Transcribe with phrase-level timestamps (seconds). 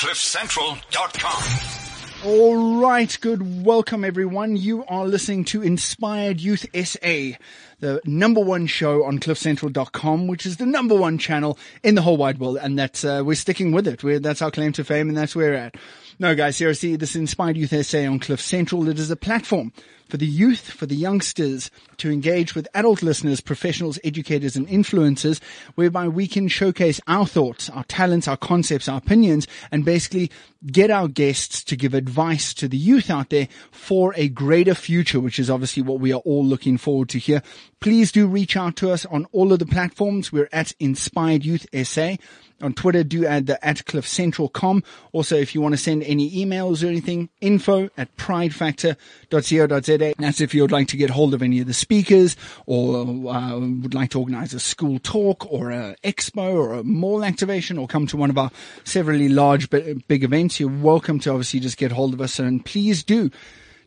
[0.00, 1.42] CliffCentral.com.
[2.24, 4.56] All right, good welcome everyone.
[4.56, 7.36] You are listening to Inspired Youth SA,
[7.80, 12.16] the number one show on cliffcentral.com, which is the number one channel in the whole
[12.16, 12.56] wide world.
[12.62, 14.02] And that's, uh, we're sticking with it.
[14.02, 15.74] We're, that's our claim to fame and that's where we're at.
[16.18, 18.88] No guys, seriously, this is Inspired Youth SA on Cliff Central.
[18.88, 19.70] It is a platform
[20.10, 25.40] for the youth, for the youngsters to engage with adult listeners, professionals, educators and influencers
[25.74, 30.30] whereby we can showcase our thoughts, our talents, our concepts, our opinions and basically
[30.66, 35.20] get our guests to give advice to the youth out there for a greater future,
[35.20, 37.42] which is obviously what we are all looking forward to here.
[37.80, 40.30] Please do reach out to us on all of the platforms.
[40.32, 42.16] We're at Inspired Youth SA.
[42.62, 44.84] On Twitter, do add the at cliffcentral.com.
[45.12, 49.99] Also, if you want to send any emails or anything, info at pridefactor.co.za.
[50.18, 52.36] That's if you'd like to get hold of any of the speakers
[52.66, 57.24] or uh, would like to organize a school talk or an expo or a mall
[57.24, 58.50] activation or come to one of our
[58.84, 60.58] severally large but big events.
[60.58, 63.30] You're welcome to obviously just get hold of us and please do.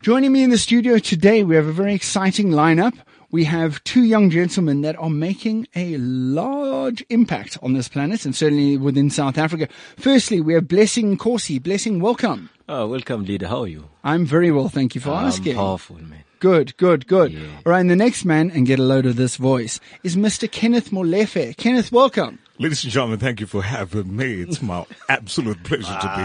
[0.01, 2.93] Joining me in the studio today, we have a very exciting lineup
[3.33, 8.35] we have two young gentlemen that are making a large impact on this planet and
[8.35, 9.67] certainly within South Africa.
[9.97, 11.61] Firstly, we have Blessing Nkosi.
[11.61, 12.51] Blessing, welcome.
[12.69, 13.47] Oh, welcome, leader.
[13.47, 13.89] How are you?
[14.03, 15.55] I'm very well, thank you for I'm asking.
[15.55, 16.23] powerful, man.
[16.39, 17.33] Good, good, good.
[17.33, 17.39] Yeah.
[17.65, 20.49] All right, and the next man, and get a load of this voice, is Mr.
[20.49, 21.57] Kenneth Molefe.
[21.57, 22.37] Kenneth, welcome.
[22.59, 24.41] Ladies and gentlemen, thank you for having me.
[24.41, 26.23] It's my absolute pleasure to be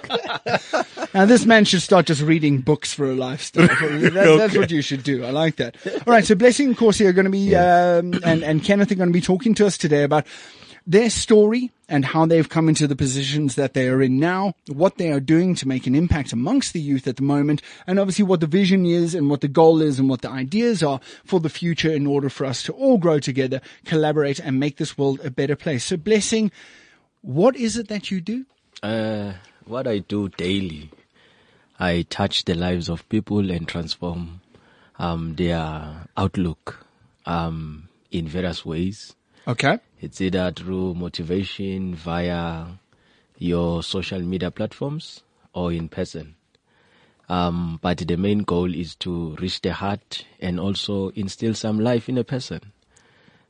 [0.00, 0.82] here.
[1.14, 3.66] Now, this man should start just reading books for a lifestyle.
[3.68, 4.58] That- That's Okay.
[4.58, 5.24] what you should do.
[5.24, 5.74] I like that.
[5.86, 6.26] All right.
[6.26, 9.14] So Blessing and Nkosi are going to be, um, and, and Kenneth are going to
[9.14, 10.26] be talking to us today about
[10.86, 14.98] their story and how they've come into the positions that they are in now, what
[14.98, 18.24] they are doing to make an impact amongst the youth at the moment, and obviously
[18.24, 21.40] what the vision is and what the goal is and what the ideas are for
[21.40, 25.20] the future in order for us to all grow together, collaborate and make this world
[25.24, 25.84] a better place.
[25.84, 26.50] So Blessing,
[27.22, 28.46] what is it that you do?
[28.82, 30.90] Uh, what I do daily,
[31.78, 34.40] I touch the lives of people and transform
[34.98, 36.86] um, their outlook
[37.26, 39.14] um, in various ways.
[39.48, 39.78] Okay.
[40.00, 42.66] It's either through motivation via
[43.38, 46.34] your social media platforms or in person.
[47.28, 52.08] Um, but the main goal is to reach the heart and also instill some life
[52.08, 52.72] in a person.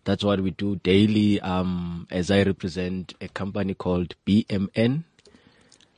[0.04, 1.40] That's what we do daily.
[1.40, 5.04] Um, as I represent a company called BMN,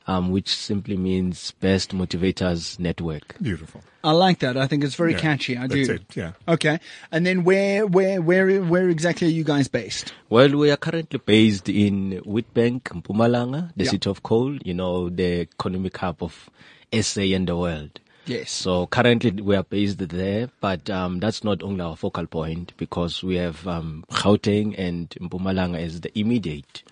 [0.07, 3.35] um, which simply means Best Motivators Network.
[3.41, 3.81] Beautiful.
[4.03, 4.55] I like that.
[4.57, 5.57] I think it's very Yeah, catchy.
[5.57, 5.93] I that's do.
[5.95, 6.31] it, yeah.
[6.47, 6.79] Okay.
[7.11, 10.13] And then where, where, where, where exactly are you guys based?
[10.29, 13.91] Well, we are currently based in Witbank, Mpumalanga, the Yeah.
[13.91, 16.49] city of coal, you know, the economic hub of
[16.93, 17.99] SA and the world.
[18.25, 18.51] Yes.
[18.51, 23.23] So currently we are based there, but um, that's not only our focal point because
[23.23, 26.83] we have um, Gauteng and Mpumalanga as the immediate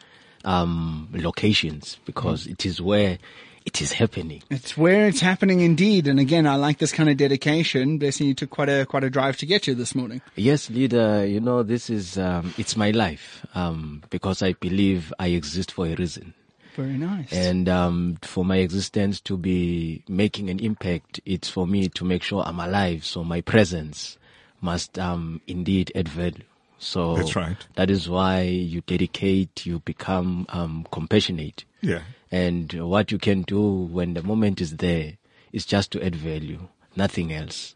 [0.46, 2.52] um, locations because Mm.
[2.52, 3.18] it is where
[3.68, 4.42] it is happening.
[4.50, 6.08] It's where it's happening indeed.
[6.08, 7.98] And again, I like this kind of dedication.
[7.98, 10.22] Blessing, you took quite a, quite a drive to get here this morning.
[10.38, 15.28] Yes, leader, you know, this is, um, it's my life um, because I believe I
[15.28, 16.34] exist for a reason.
[16.78, 17.34] Very nice.
[17.34, 22.24] And um, for my existence to be making an impact, it's for me to make
[22.24, 23.04] sure I'm alive.
[23.04, 24.18] So my presence
[24.62, 26.46] must um, indeed add value.
[26.80, 27.58] So That's right.
[27.76, 31.66] That is why you dedicate, you become um, compassionate.
[31.82, 32.04] Yeah.
[32.32, 35.14] And what you can do when the moment is there
[35.54, 37.74] is just to add value, nothing else.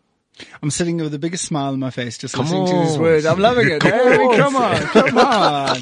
[0.64, 2.96] I'm sitting there with the biggest smile on my face just Come listening to his
[2.96, 3.02] on.
[3.02, 3.26] words.
[3.26, 3.82] I'm loving it.
[3.82, 4.36] Come Hey, on.
[4.38, 5.82] come on, come on.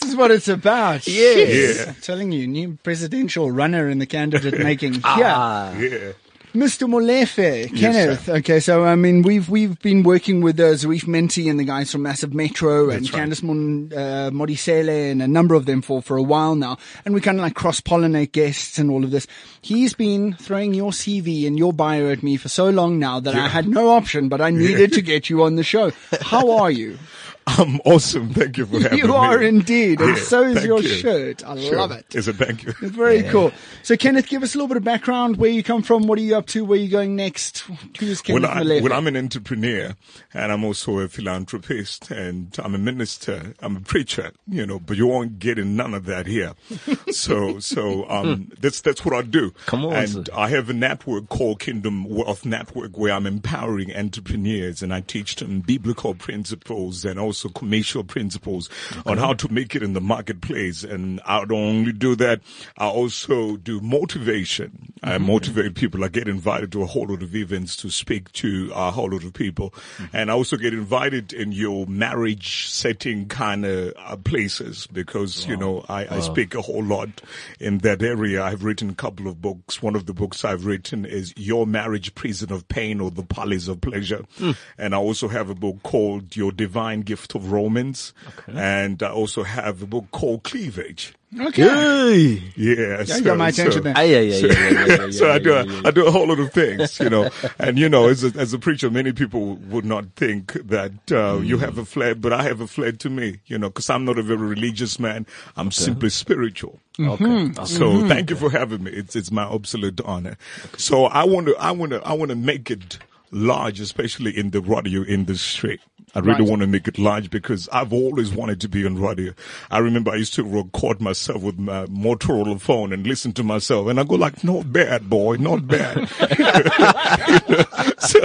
[0.00, 1.06] This is what it's about.
[1.06, 1.76] Yes.
[1.78, 1.88] Yeah.
[1.92, 4.94] I'm telling you, new presidential runner in the candidate making.
[4.94, 5.34] Yeah.
[5.36, 6.12] Ah, Yeah.
[6.54, 6.88] Mr.
[6.88, 8.24] Molefe, Kenneth.
[8.24, 8.36] sir.
[8.36, 11.92] Okay, so I mean, we've we've been working with uh, Zarif Menti and the guys
[11.92, 13.28] from Massive Metro and That's right.
[13.28, 17.14] Candice Mon, uh, Modisele and a number of them for for a while now, and
[17.14, 19.26] we kind of like cross pollinate guests and all of this.
[19.62, 23.34] He's been throwing your CV and your bio at me for so long now that
[23.34, 25.92] I had no option, but I needed to get you on the show.
[26.20, 26.98] How are you?
[27.46, 28.32] I'm awesome.
[28.32, 29.04] Thank you for having me.
[29.04, 30.88] You are indeed, and Yeah, so is your you.
[30.88, 31.44] shirt.
[31.44, 31.76] I Sure.
[31.78, 32.14] love it.
[32.14, 32.36] Is it?
[32.36, 32.70] Thank you.
[32.80, 33.50] It's very cool.
[33.82, 35.36] So, Kenneth, give us a little bit of background.
[35.36, 36.06] Where you come from?
[36.06, 36.64] What are you up to?
[36.64, 37.64] Where are you going next?
[37.98, 39.94] Who's Kenneth Well, I, well, I'm an entrepreneur
[40.32, 43.54] and I'm also a philanthropist and I'm a minister.
[43.60, 46.52] I'm a preacher, you know, but you won't get in none of that here.
[47.10, 49.50] so, so, um, that's, that's what I do.
[49.66, 50.24] Come on, And sir.
[50.34, 55.36] I have a network called Kingdom Wealth Network where I'm empowering entrepreneurs and I teach
[55.36, 58.68] them biblical principles and also also commercial principles
[59.06, 60.82] on how to make it in the marketplace.
[60.82, 62.40] And I don't only do that,
[62.76, 64.92] I also do motivation.
[65.02, 65.26] I mm-hmm.
[65.26, 66.04] motivate people.
[66.04, 69.22] I get invited to a whole lot of events to speak to a whole lot
[69.22, 69.70] of people.
[69.70, 70.16] Mm-hmm.
[70.16, 75.56] And I also get invited in your marriage setting kind of uh, places because, you
[75.56, 77.22] know, I, I speak a whole lot
[77.60, 78.42] in that area.
[78.42, 79.80] I've written a couple of books.
[79.80, 83.68] One of the books I've written is Your Marriage Prison of Pain or The Palace
[83.68, 84.24] of Pleasure.
[84.36, 84.52] Hmm.
[84.76, 88.12] And I also have a book called Your Divine Gift of Romance.
[88.46, 91.14] And I also have a book called Cleavage.
[91.38, 91.62] Okay.
[91.62, 92.42] Hey.
[92.56, 93.96] Yeah, Yeah, you got my attention there.
[93.96, 96.10] Aye, ah, aye, aye, aye, aye, aye, aye, so I do, aye, I do a
[96.10, 97.30] whole lot of things, you know,
[97.60, 101.36] and you know, as a, as a preacher, many people would not think that uh,
[101.36, 101.44] hmm.
[101.44, 104.04] you have a flair, but I have a flair to me, you know, because I'm
[104.04, 105.24] not a very religious man.
[105.56, 106.80] I'm simply spiritual.
[106.98, 107.10] Mm-hmm.
[107.10, 107.60] Okay.
[107.60, 107.64] okay.
[107.64, 108.90] So thank you for having me.
[108.90, 110.36] It's it's my absolute honor.
[110.76, 112.98] So I want to I want to I want to make it
[113.30, 115.80] large, especially in the radio industry.
[116.14, 116.48] I really Right.
[116.50, 119.32] want to make it large because I've always wanted to be on radio.
[119.70, 123.86] I remember I used to record myself with my Motorola phone and listen to myself,
[123.88, 126.08] and I go like, "Not bad, boy, not bad."
[128.00, 128.20] so,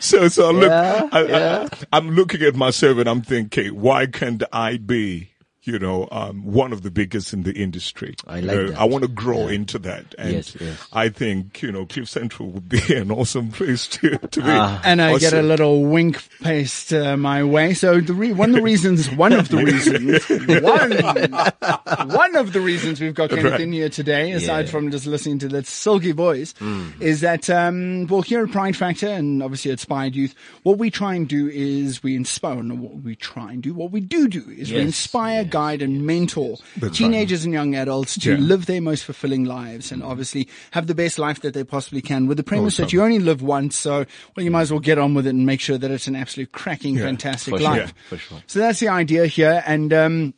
[0.00, 1.68] so, so I look, Yeah, I, yeah.
[1.92, 5.30] I'm looking at myself and I'm thinking, why can't I be?
[5.64, 8.14] You know, um, one of the biggest in the industry.
[8.26, 8.78] I You like know, that.
[8.80, 10.88] I want to grow into that, and Yes, yes.
[10.92, 14.46] I think you know Cliff Central would be an awesome place to to be.
[14.48, 14.80] Ah.
[14.84, 17.74] and I get a little wink paced uh, my way.
[17.74, 20.26] So the re- one of the reasons, one of the reasons,
[20.62, 23.60] one, one of the reasons we've got Kenneth Right.
[23.60, 24.70] in here today, aside Yeah.
[24.70, 26.54] from just listening to that silky voice,
[27.00, 30.90] is that um, well here at Pride Factor and obviously at Inspired Youth, what we
[30.90, 32.62] try and do is we inspire.
[32.62, 35.82] No, what we try and do, what we do do is we inspire, yes, guide,
[35.82, 38.38] and mentor That's teenagers and young adults to Yeah.
[38.38, 42.26] live their most fulfilling lives and obviously have the best life that they possibly can
[42.28, 43.76] with the premise that you only live once.
[43.76, 44.04] So,
[44.36, 46.16] well, you might as well get on with it and make sure that it's an
[46.16, 47.94] absolute cracking, Yeah, fantastic for sure, life.
[48.08, 48.42] for sure.
[48.46, 49.62] So that's the idea here.
[49.66, 50.34] And, um,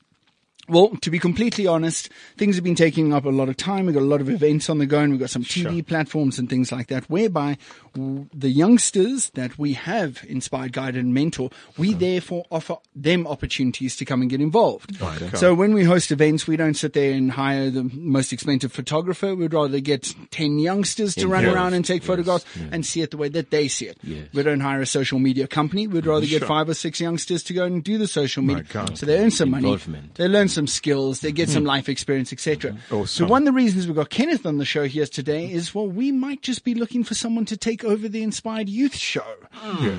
[0.71, 3.87] well, to be completely honest, things have been taking up a lot of time.
[3.87, 5.83] We've got a lot of events on the go and we've got some TV Sure.
[5.83, 7.59] platforms and things like that whereby
[7.95, 13.97] w- the youngsters that we have inspired, guided and mentor, we therefore offer them opportunities
[13.97, 15.01] to come and get involved.
[15.01, 15.37] Right.
[15.37, 19.35] So when we host events, we don't sit there and hire the most expensive photographer.
[19.35, 23.01] We'd rather get 10 youngsters to run Yes, around and take yes, photographs and see
[23.03, 23.99] it the way that they see it.
[24.03, 24.29] Yes.
[24.33, 25.87] We don't hire a social media company.
[25.87, 28.65] We'd rather get five or six youngsters to go and do the social media.
[28.95, 29.77] So they earn some money.
[30.15, 31.21] They learn some skills.
[31.21, 32.77] They get some life experience, etc.
[33.07, 35.89] So one of the reasons we've got Kenneth on the show here today is, well,
[35.89, 39.25] we might just be looking for someone to take over the Inspired Youth show.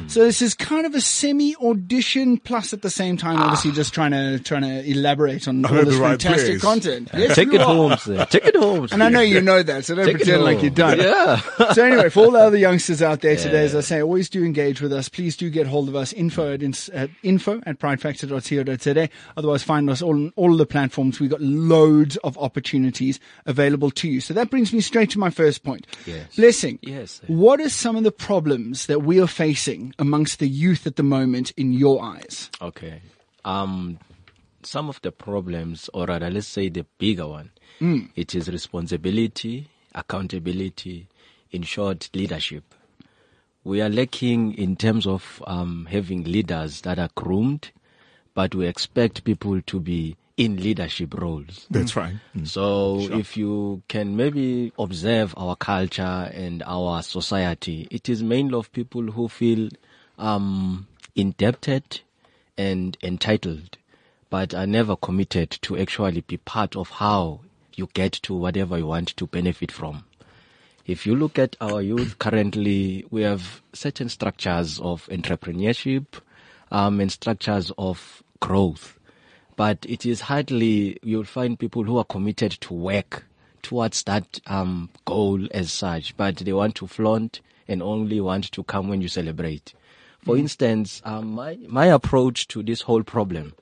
[0.08, 3.94] So this is kind of a semi audition plus at the same time, obviously just
[3.94, 6.62] trying to, trying to elaborate on all this right fantastic place.
[6.62, 7.10] content.
[7.14, 8.26] Yes, Take you it home, sir.
[8.26, 8.88] Take it home.
[8.92, 11.00] And I know you know that, so don't Take pretend like you don't.
[11.00, 11.42] Yeah.
[11.74, 14.44] so anyway, for all the other youngsters out there today, as I say, always do
[14.44, 15.10] engage with us.
[15.10, 16.14] Please do get hold of us.
[16.14, 19.10] Info at, ins- at info at pridefactor.co.za.
[19.38, 21.20] Otherwise, find us on all of the platforms.
[21.20, 24.20] We've got loads of opportunities available to you.
[24.22, 25.86] So that brings me straight to my first point.
[26.08, 26.36] Yes.
[26.36, 26.80] Blessing.
[26.82, 27.22] Yes.
[27.28, 31.04] What are some of the problems that we are facing amongst the youth at the
[31.04, 32.50] moment in your eyes?
[32.60, 33.02] Okay.
[33.46, 34.00] Um,
[34.64, 37.52] some of the problems, or rather, let's say the bigger one,
[38.16, 41.08] it is responsibility, accountability,
[41.52, 42.64] in short, leadership.
[43.64, 47.70] We are lacking in terms of um, having leaders that are groomed,
[48.34, 51.68] but we expect people to be in leadership roles.
[51.70, 52.16] That's right.
[52.36, 52.48] Mm.
[52.48, 58.72] So if you can maybe observe our culture and our society, it is mainly of
[58.72, 59.70] people who feel
[60.18, 62.02] um, indebted
[62.58, 63.78] and entitled,
[64.32, 67.42] but are never committed to actually be part of how
[67.76, 70.06] you get to whatever you want to benefit from.
[70.88, 76.08] If you look at our youth currently, we have certain structures of entrepreneurship
[76.72, 78.98] um, and structures of growth,
[79.62, 83.26] but it is hardly you'll find people who are committed to work
[83.62, 88.64] towards that um, goal as such, but they want to flaunt and only want to
[88.64, 89.76] come when you celebrate.
[90.26, 93.54] For instance, um, my my approach to this whole problem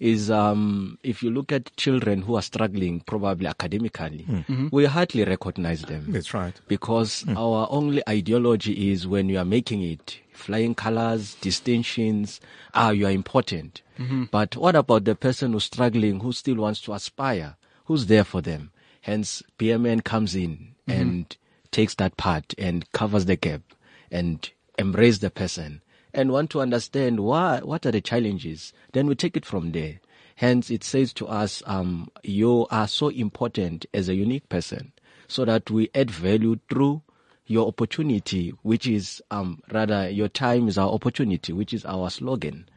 [0.00, 4.26] is um, if you look at children who are struggling, probably academically,
[4.70, 6.06] we hardly recognize them.
[6.08, 6.54] That's right.
[6.66, 12.40] because our only ideology is when you are making it flying colors distinctions
[12.74, 13.82] ah you are important.
[14.30, 17.56] But what about the person who's struggling who still wants to aspire?
[17.86, 18.70] Who's there for them?
[19.00, 21.36] Hence BMN comes in and
[21.70, 23.62] takes that part and covers the gap
[24.10, 25.80] and embrace the person
[26.12, 28.72] and want to understand why what are the challenges?
[28.92, 30.00] Then we take it from there.
[30.36, 34.92] Hence it says to us um, you are so important as a unique person
[35.28, 37.02] so that we add value through
[37.46, 42.68] your opportunity, which is um, rather your time is our opportunity, which is our slogan.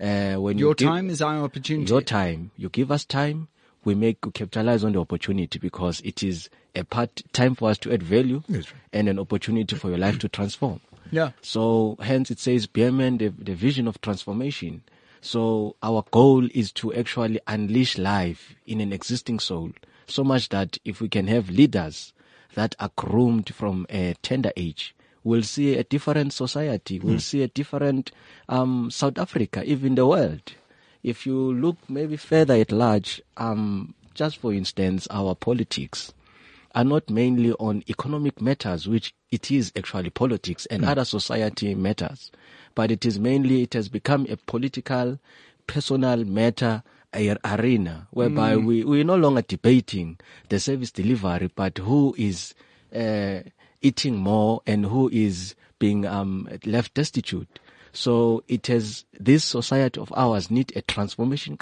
[0.00, 1.90] Uh, when Your you give- time is our opportunity.
[1.90, 2.50] your time.
[2.56, 3.48] You give us time.
[3.84, 7.78] We make we capitalize on the opportunity because it is a part time for us
[7.78, 8.64] to add value right.
[8.92, 10.80] and an opportunity for your life to transform.
[11.10, 11.30] Yeah.
[11.40, 14.82] So hence it says BMN, the, the vision of transformation.
[15.20, 19.70] So our goal is to actually unleash life in an existing soul
[20.06, 22.12] so much that if we can have leaders
[22.58, 26.98] that are groomed from a tender age, we'll see a different society.
[26.98, 28.10] We'll see a different
[28.48, 30.54] um, South Africa, even the world.
[31.04, 36.12] If you look maybe further at large, um, just for instance, our politics
[36.74, 42.32] are not mainly on economic matters, which it is actually politics and other society matters,
[42.74, 45.20] but it is mainly, it has become a political,
[45.68, 46.82] personal matter
[47.14, 52.54] arena whereby we, we're no longer debating the service delivery, but who is
[52.94, 53.40] uh,
[53.80, 57.60] eating more and who is being um, left destitute.
[57.92, 61.58] So it has this society of ours need a transformation,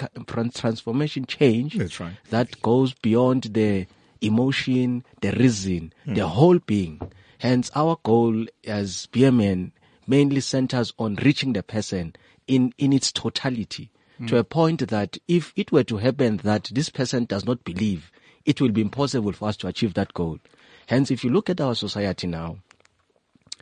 [0.53, 2.13] transformation change That's right.
[2.29, 3.87] that goes beyond the
[4.21, 6.99] emotion, the reason, the whole being.
[7.39, 9.71] Hence, our goal as BMN
[10.05, 12.15] mainly centers on reaching the person
[12.47, 13.91] in, in its totality
[14.25, 18.11] to a point that if it were to happen that this person does not believe,
[18.45, 20.39] it will be impossible for us to achieve that goal.
[20.87, 22.57] Hence, if you look at our society now,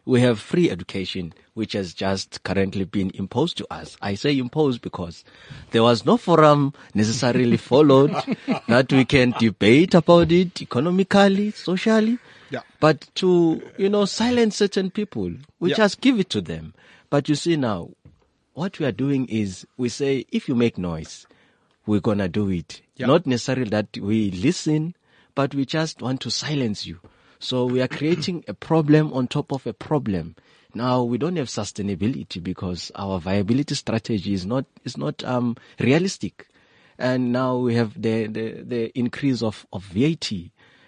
[0.05, 3.97] we have free education, which has just currently been imposed to us.
[4.01, 5.24] I say imposed because
[5.71, 8.12] there was no forum necessarily followed
[8.67, 12.19] that we can debate about it economically, socially.
[12.51, 12.62] Yeah.
[12.79, 15.77] But to, you know, silence certain people, we Yeah.
[15.77, 16.75] just give it to them.
[17.09, 17.89] But you see now,
[18.55, 21.27] what we are doing is we say, if you make noise,
[21.85, 22.81] we're gonna do it.
[22.95, 23.07] Yeah.
[23.07, 24.95] Not necessarily that we listen,
[25.35, 27.00] but we just want to silence you.
[27.39, 30.35] So we are creating a problem on top of a problem.
[30.74, 36.47] Now we don't have sustainability because our viability strategy is not is not um, realistic,
[36.97, 40.31] and now we have the the, the increase of of VAT,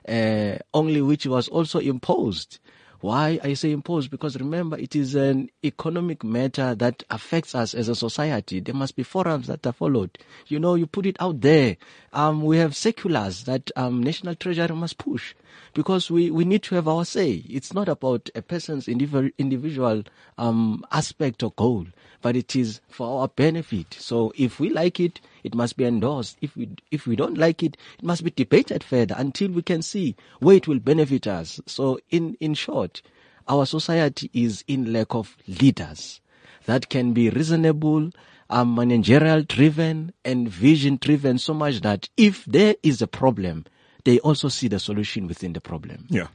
[0.08, 2.60] uh, only which was also imposed.
[3.00, 4.10] Why I say imposed?
[4.10, 8.60] Because remember, it is an economic matter that affects us as a society.
[8.60, 10.18] There must be forums that are followed.
[10.48, 11.78] You know, you put it out there.
[12.12, 15.36] Um, we have seculars that um, National Treasury must push
[15.74, 17.44] because we, we need to have our say.
[17.48, 20.04] It's not about a person's individual, individual
[20.38, 21.86] um, aspect or goal,
[22.22, 23.96] but it is for our benefit.
[24.00, 26.38] So if we like it, it must be endorsed.
[26.42, 29.82] If we if we don't like it, it must be debated further until we can
[29.82, 31.62] see where it will benefit us.
[31.66, 33.02] So in in short,
[33.48, 36.22] our society is in lack of leaders
[36.66, 38.12] that can be reasonable,
[38.50, 41.38] um, managerial driven, and vision driven.
[41.38, 43.66] So much that if there is a problem,
[44.04, 46.06] they also see the solution within the problem.
[46.10, 46.28] Yeah.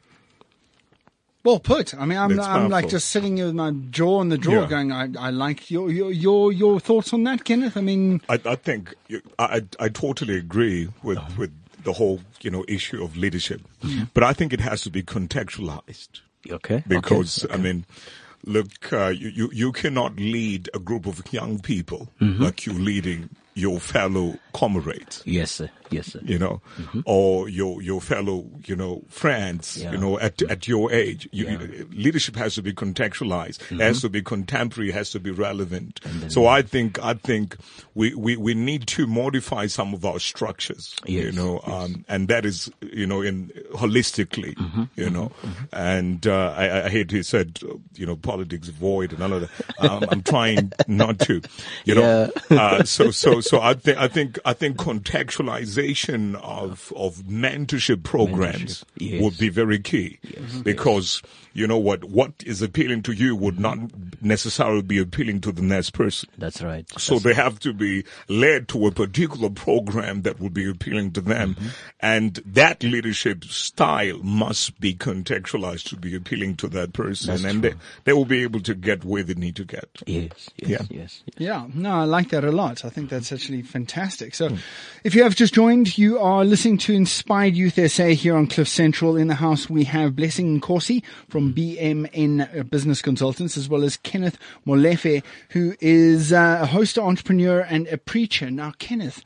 [1.45, 1.95] Well put.
[1.95, 4.63] I mean, I'm, That's I'm like just sitting here with my jaw on the drawer
[4.63, 4.69] Yeah.
[4.69, 7.77] going, I, I like your, your, your, your thoughts on that, Kenneth.
[7.77, 9.45] I mean, I, I think you- I,
[9.79, 11.33] I I totally agree with, Uh-huh.
[11.39, 11.53] with
[11.85, 14.05] the whole you know issue of leadership, Mm-hmm.
[14.15, 16.21] but I think it has to be contextualized
[16.51, 16.83] Okay.
[16.87, 17.87] because I mean,
[18.45, 22.43] look, uh, you, you you cannot lead a group of young people Mm-hmm.
[22.43, 25.23] like you leading your fellow comrades.
[25.25, 25.71] Yes, sir.
[25.91, 26.21] Yes, sir.
[26.25, 26.63] You know,
[27.05, 29.77] or your your fellow, you know, friends.
[29.77, 29.93] Yeah.
[29.93, 34.23] You know, at at your age, you, leadership has to be contextualized, has to be
[34.23, 36.01] contemporary, has to be relevant.
[36.29, 37.57] So I think I think
[37.95, 40.97] we, we, we need to modify some of our structures.
[41.07, 44.57] You Yes, know, um, and that is you know in holistically.
[44.97, 45.31] You know,
[45.73, 49.41] and uh, I, I hate he said uh, you know politics void and all of
[49.43, 49.91] that.
[49.91, 51.43] Um, I'm trying not to.
[51.85, 57.17] You know, uh, so so so I think I think I think contextualization of of
[57.25, 59.23] mentorship programs Mentorship, yes.
[59.23, 60.19] would be very key
[60.63, 61.23] because
[61.53, 63.79] you know what what is appealing to you would not
[64.21, 66.29] necessarily be appealing to the next person.
[66.39, 66.87] That's right.
[66.99, 71.21] So they have to be led to a particular program that would be appealing to
[71.21, 71.55] them.
[71.55, 71.69] Mm-hmm.
[72.01, 77.29] And that leadership style must be contextualized to be appealing to that person.
[77.31, 77.71] That's and true.
[77.71, 79.89] they, they will be able to get where they need to get.
[80.07, 80.69] Yes, yes, Yeah.
[80.69, 80.87] yes.
[80.91, 81.23] yes.
[81.39, 82.85] Yeah, no, I like that a lot.
[82.85, 84.32] I think that's actually fantastic.
[84.33, 84.57] So,
[85.05, 88.67] if you have just joined, you are listening to Inspired Youth SA here on Cliff
[88.67, 89.15] Central.
[89.17, 94.39] In the house, we have Blessing Nkosi from BMN Business Consultants, as well as Kenneth
[94.67, 98.51] Molefe, who is uh, a host, entrepreneur, and a preacher.
[98.51, 99.23] Now, Kenneth,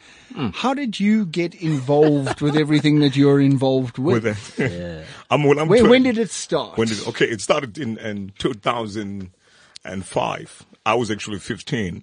[0.54, 4.24] how did you get involved with everything that you're involved with?
[4.24, 5.06] With it.
[5.30, 6.76] I'm, well, I'm Where, trying- when did it start?
[6.76, 10.66] When did, okay, it started in, in 2005.
[10.84, 12.02] I was actually 15.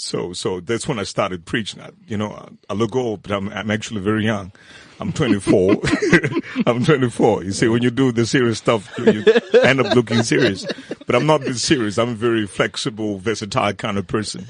[0.00, 1.80] So, so that's when I started preaching.
[1.82, 4.52] I, you know, I, look old, but I'm, I'm actually very young.
[5.00, 5.76] I'm 24.
[6.66, 7.42] I'm 24.
[7.42, 9.24] You see, when you do the serious stuff, you
[9.60, 10.64] end up looking serious.
[11.04, 11.98] But I'm not this serious.
[11.98, 14.46] I'm a very flexible, versatile kind of person.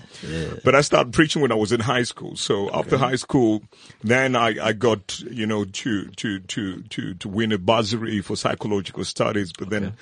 [0.65, 2.37] But I started preaching when I was in high school.
[2.37, 3.63] So after high school,
[4.05, 8.37] then I, I got, you know, to, to, to, to, to win a bursary for
[8.37, 9.51] psychological studies.
[9.59, 9.95] But then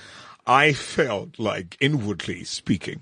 [0.45, 3.01] I felt like inwardly speaking,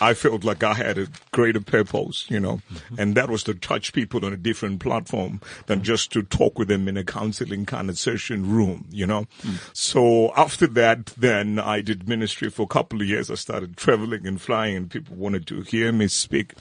[0.00, 2.94] I felt like I had a greater purpose, you know, mm-hmm.
[2.98, 5.84] and that was to touch people on a different platform than mm-hmm.
[5.84, 9.26] just to talk with them in a counseling kind of session room, you know.
[9.42, 9.58] Mm.
[9.72, 13.30] So after that, then I did ministry for a couple of years.
[13.30, 16.54] I started traveling and flying and people wanted to hear me speak.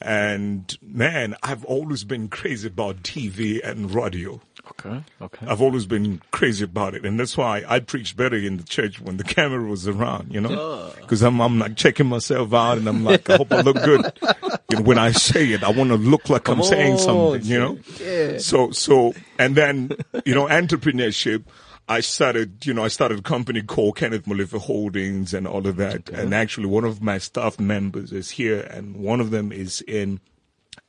[0.00, 4.40] And man, I've always been crazy about TV and radio.
[4.70, 5.02] Okay.
[5.22, 5.46] Okay.
[5.46, 9.00] I've always been crazy about it, and that's why I preach better in the church
[9.00, 12.88] when the camera was around, you know, because I'm I'm like checking myself out, and
[12.88, 14.12] I'm like, I hope I look good.
[14.70, 17.58] You know, when I say it, I want to look like I'm saying something, you
[17.58, 17.78] know.
[17.98, 18.36] yeah.
[18.36, 19.92] So so, and then
[20.26, 21.44] you know, entrepreneurship.
[21.90, 25.76] I started, you know, I started a company called Kenneth Molefe Holdings and all of
[25.76, 26.10] that.
[26.10, 30.20] And actually, one of my staff members is here, and one of them is in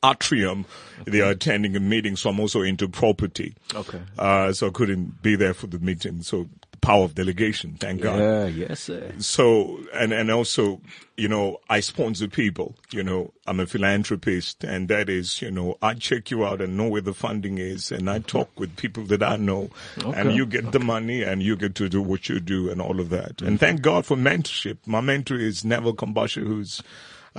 [0.04, 0.66] Atrium.
[1.06, 3.56] They are attending a meeting, so I'm also into property.
[3.74, 4.02] Okay.
[4.18, 6.22] Uh, so I couldn't be there for the meeting.
[6.22, 8.20] So the power of delegation, thank God.
[8.20, 8.46] Yeah.
[8.46, 8.82] Yes.
[8.82, 9.12] Sir.
[9.20, 10.82] So, and, and also,
[11.18, 15.78] you know, I sponsor people, you know, I'm a philanthropist and that is, you know,
[15.82, 19.04] I check you out and know where the funding is and I talk with people
[19.06, 19.70] that I know
[20.04, 23.00] and you get the money and you get to do what you do and all
[23.00, 23.42] of that.
[23.42, 24.78] And thank God for mentorship.
[24.86, 26.82] My mentor is Neville Kombasha, who's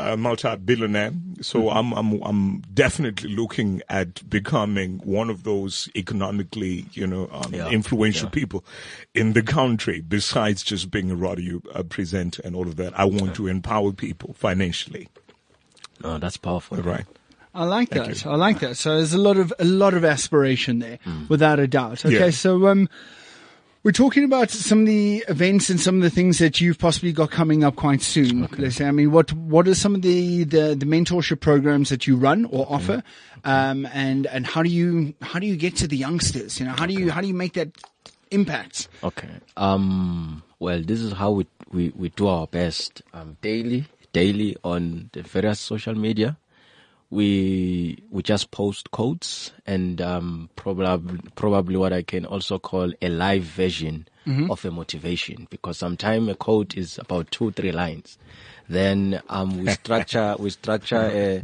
[0.00, 1.12] a multi-billionaire.
[1.40, 7.52] So I'm, I'm, I'm definitely looking at becoming one of those economically, you know, um,
[7.54, 7.68] Yeah.
[7.68, 8.30] influential Yeah.
[8.40, 8.64] people
[9.14, 12.98] in the country besides just being a radio uh, presenter and all of that.
[12.98, 15.08] I want to empower people financially.
[16.02, 16.78] No, that's powerful.
[16.78, 17.04] Right.
[17.54, 18.24] I like Thank that.
[18.24, 18.30] you.
[18.30, 18.76] I like that.
[18.76, 22.04] So there's a lot of a lot of aspiration there, without a doubt.
[22.06, 22.30] Okay, Yeah.
[22.30, 22.88] so um,
[23.82, 27.12] we're talking about some of the events and some of the things that you've possibly
[27.12, 28.48] got coming up quite soon.
[28.58, 32.06] Let's say, I mean, what what are some of the, the, the mentorship programs that
[32.06, 33.02] you run or offer,
[33.44, 36.60] um, and and how do you how do you get to the youngsters?
[36.60, 37.70] You know, how do you how do you make that
[38.30, 38.88] impact?
[39.02, 39.28] Okay.
[39.56, 45.10] Um, well, this is how we, we, we do our best um, daily, daily on
[45.12, 46.36] the various social media.
[47.10, 53.08] We we just post quotes and um, probably probably what I can also call a
[53.08, 54.06] live version
[54.48, 58.16] of a motivation because sometimes a quote is about two three lines.
[58.68, 61.42] Then um, we structure we structure a,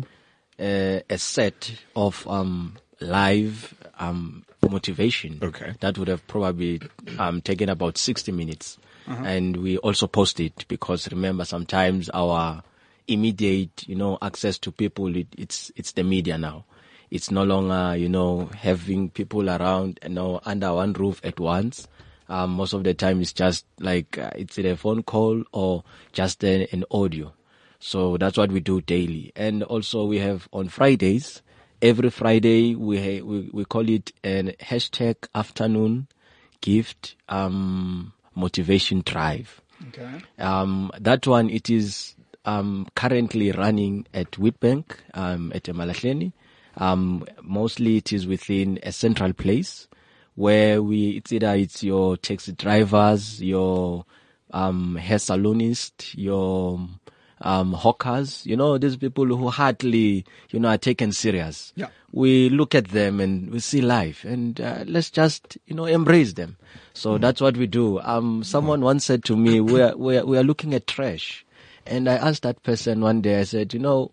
[0.61, 5.75] a a set of um, live um, motivation Okay.
[5.81, 6.81] that would have probably
[7.19, 8.79] um, taken about 60 minutes.
[9.09, 12.63] And we also post it because remember sometimes our
[13.09, 16.65] immediate, you know, access to people, it, it's, it's the media now.
[17.11, 21.87] It's no longer, you know, having people around, you know, under one roof at once.
[22.29, 26.43] Um, most of the time it's just like, uh, it's a phone call or just
[26.43, 27.33] a, an audio.
[27.79, 29.33] So that's what we do daily.
[29.37, 31.43] And also we have on Fridays,
[31.81, 36.09] every Friday we, ha- we, we call it an hashtag afternoon
[36.61, 39.61] gift, um, motivation drive.
[39.89, 40.11] Okay.
[40.39, 42.17] Um, that one, it is
[42.47, 46.33] um, currently running at Witbank um, at Emalahleni.
[46.79, 49.89] Um, mostly it is within a central place
[50.35, 54.05] where we, it's either it's your taxi drivers, your
[54.53, 56.79] um, hair salonist, your
[57.41, 61.73] um, hawkers, you know, these people who hardly, you know, are taken serious.
[61.77, 61.89] Yeah.
[62.13, 66.35] We look at them and we see life and uh, let's just, you know, embrace
[66.35, 66.57] them.
[66.93, 68.01] So that's what we do.
[68.01, 71.46] Um, someone once said to me, we are, we are, we are looking at trash.
[71.87, 74.11] And I asked that person one day, I said, you know,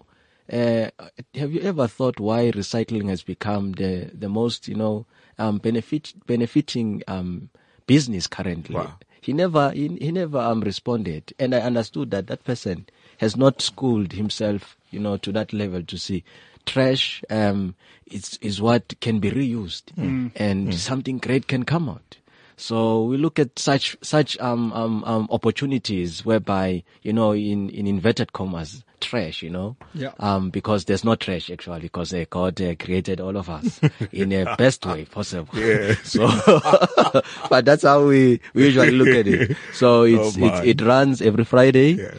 [0.52, 0.90] uh,
[1.36, 5.06] have you ever thought why recycling has become the, the most, you know,
[5.40, 7.50] um, benefit, benefiting, um,
[7.88, 8.76] business currently?
[8.76, 8.98] Wow.
[9.22, 11.34] He never, he, he never, um, responded.
[11.40, 12.86] And I understood that that person
[13.20, 16.24] has not schooled himself, you know, to that level to see
[16.66, 17.76] trash, um,
[18.08, 19.92] is, is what can be reused
[20.36, 22.18] and something great can come out.
[22.56, 27.88] So we look at such such um, um, um, opportunities whereby you know in, in
[27.88, 30.12] inverted commas trash you know Yeah.
[30.20, 33.82] um, because there's no trash actually because uh, God uh, created all of us
[34.14, 35.96] in a best way possible Yeah.
[36.04, 36.28] so
[37.50, 40.62] but that's how we, we usually look at it so it's, Oh, my.
[40.64, 42.14] it, it runs every Friday Yeah.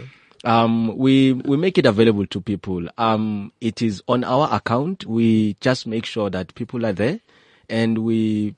[0.44, 2.86] um, we we make it available to people.
[2.98, 5.06] Um, it is on our account.
[5.06, 7.20] We just make sure that people are there,
[7.70, 8.54] and we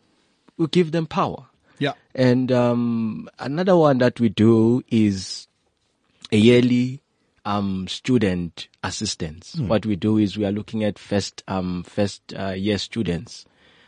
[0.59, 1.47] we give them power.
[1.79, 1.93] Yeah.
[2.15, 5.49] And um, another one that we do is
[6.33, 7.03] a yearly
[7.45, 9.55] um, student assistance.
[9.69, 13.45] What we do is we are looking at first um, first uh, year students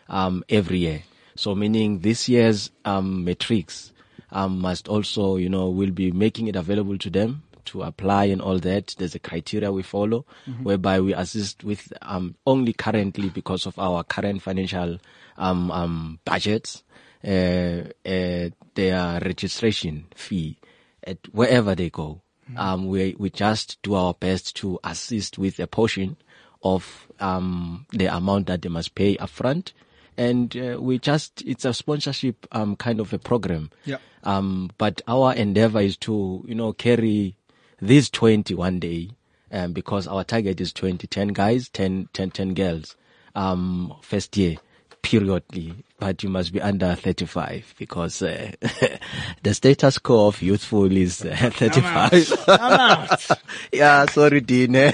[0.09, 1.03] um, every year.
[1.35, 3.92] So meaning this year's um, matrix
[4.31, 8.40] um, must also, you know, we'll be making it available to them to apply and
[8.40, 8.94] all that.
[8.98, 10.24] There's a criteria we follow
[10.62, 14.98] whereby we assist with um, only currently because of our current financial
[15.37, 16.83] um, um, budgets,
[17.22, 20.59] their registration fee
[21.04, 22.20] at wherever they go.
[22.57, 26.16] Um, we we just do our best to assist with a portion
[26.62, 29.72] of um, the amount that they must pay upfront,
[30.16, 33.70] and uh, we just it's a sponsorship um, kind of a program.
[33.85, 33.98] Yeah.
[34.24, 37.37] Um, but our endeavor is to you know carry
[37.83, 39.11] these twenty one day,
[39.52, 42.96] um, because our target is 20, 10 guys, 10, 10, 10 girls,
[43.35, 44.57] um, first year
[45.02, 48.52] periodly, but you must be under 35 because uh,
[49.42, 52.32] the status quo of youthful is uh, 35.
[52.48, 53.28] I'm out.
[53.72, 54.74] yeah, sorry, Dean.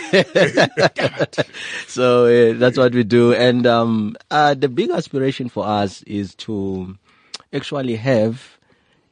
[1.86, 3.32] so uh, that's what we do.
[3.34, 6.96] And um, uh, the big aspiration for us is to
[7.52, 8.58] actually have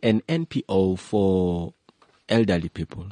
[0.02, 1.74] an NPO for
[2.28, 3.06] elderly people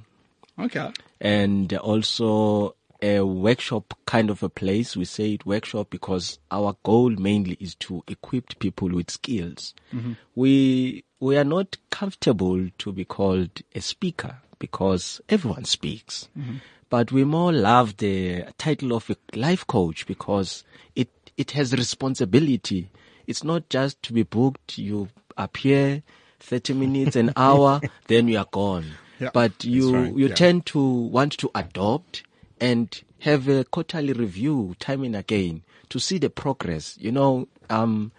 [0.58, 0.90] Okay.
[1.20, 4.96] and also a workshop kind of a place.
[4.96, 9.74] We say it workshop because our goal mainly is to equip people with skills.
[9.94, 10.12] Mm-hmm.
[10.34, 16.28] We we are not comfortable to be called a speaker because everyone speaks.
[16.38, 16.56] Mm-hmm.
[16.88, 22.90] But we more love the title of a life coach because it it has responsibility.
[23.26, 26.02] It's not just to be booked, you appear
[26.40, 28.86] 30 minutes, an hour, then you are gone.
[29.20, 29.30] Yeah.
[29.32, 30.34] But you right, you yeah.
[30.34, 32.24] tend to want to adopt
[32.60, 36.96] and have a quarterly review time and again to see the progress.
[36.98, 38.12] You know, um,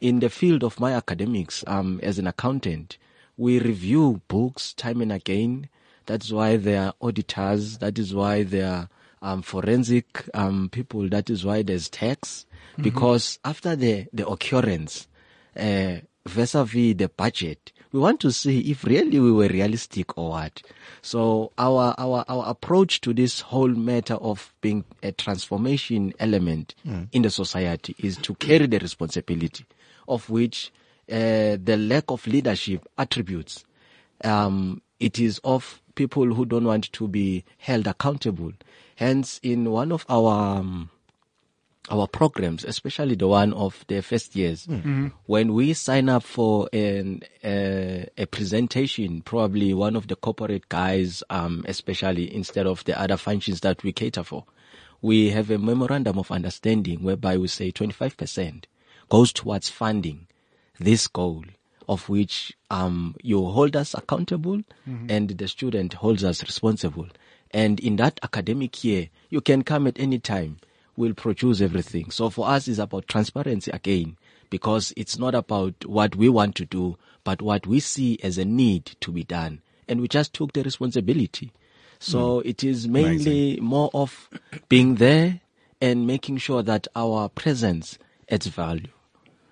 [0.00, 2.98] in the field of my academics, um, as an accountant,
[3.36, 5.68] we review books time and again.
[6.06, 7.78] That's why there are auditors.
[7.78, 8.88] That is why there are
[9.20, 11.08] um, forensic um, people.
[11.08, 12.46] That is why there's tax.
[12.80, 15.08] Because after the, the occurrence,
[15.56, 15.96] uh,
[16.28, 20.62] vis-a-vis the budget, we want to see if really we were realistic or what.
[21.00, 26.74] So our, our, our approach to this whole matter of being a transformation element
[27.12, 29.64] in the society is to carry the responsibility
[30.06, 30.70] of which
[31.10, 33.64] uh, the lack of leadership attributes.
[34.22, 38.52] Um, it is of people who don't want to be held accountable.
[38.96, 40.90] Hence, in one of our um,
[41.90, 44.66] our programs, especially the one of the first years,
[45.26, 51.22] when we sign up for an, uh, a presentation, probably one of the corporate guys,
[51.30, 54.44] um, especially instead of the other functions that we cater for,
[55.00, 58.64] we have a memorandum of understanding whereby we say 25%
[59.08, 60.26] goes towards funding
[60.78, 61.44] this goal
[61.88, 64.60] of which um, you hold us accountable
[65.08, 67.06] and the student holds us responsible.
[67.50, 70.58] And in that academic year, you can come at any time.
[70.98, 72.10] We'll produce everything.
[72.10, 74.16] So for us, it's about transparency again,
[74.50, 78.44] because it's not about what we want to do, but what we see as a
[78.44, 79.60] need to be done.
[79.86, 81.52] And we just took the responsibility.
[82.00, 84.28] So it is mainly more of
[84.68, 85.40] being there
[85.80, 87.96] and making sure that our presence
[88.28, 88.88] adds value.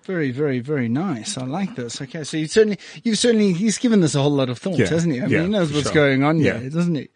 [0.03, 1.37] Very, very, very nice.
[1.37, 2.01] I like this.
[2.01, 4.87] Okay, so you certainly, you've certainly, he's given this a whole lot of thought, Yeah,
[4.87, 5.19] hasn't he?
[5.21, 5.93] I mean, yeah, he knows what's sure.
[5.93, 6.59] going on Yeah.
[6.59, 7.07] here, doesn't he?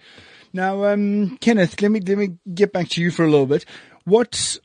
[0.53, 3.63] Now, um, Kenneth, let me let me get back to you for a little bit.
[4.05, 4.57] What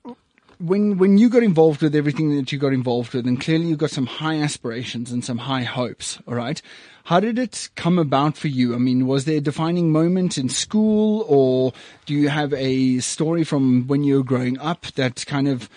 [0.58, 3.76] when when you got involved with everything that you got involved with, and clearly you
[3.76, 6.18] got some high aspirations and some high hopes.
[6.26, 6.60] All right,
[7.04, 8.74] how did it come about for you?
[8.74, 11.72] I mean, was there a defining moment in school, or
[12.06, 15.68] do you have a story from when you were growing up that kind of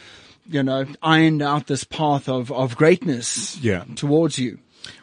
[0.50, 3.84] you know ironed out this path of of greatness Yeah.
[3.95, 4.60] towards you?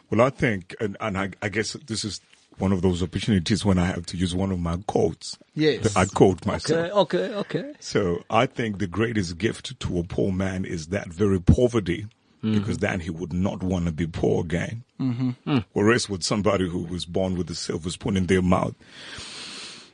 [0.09, 2.21] Well, I think, and, and I, I guess this is
[2.57, 5.37] one of those opportunities when I have to use one of my quotes.
[5.53, 5.95] Yes.
[5.95, 6.91] I quote myself.
[6.91, 7.33] okay, okay.
[7.35, 7.73] okay.
[7.79, 12.07] So I think the greatest gift to a poor man is that very poverty,
[12.41, 14.83] because then he would not want to be poor again.
[14.99, 15.57] Mm-hmm.
[15.73, 18.75] Whereas with somebody who was born with a silver spoon in their mouth,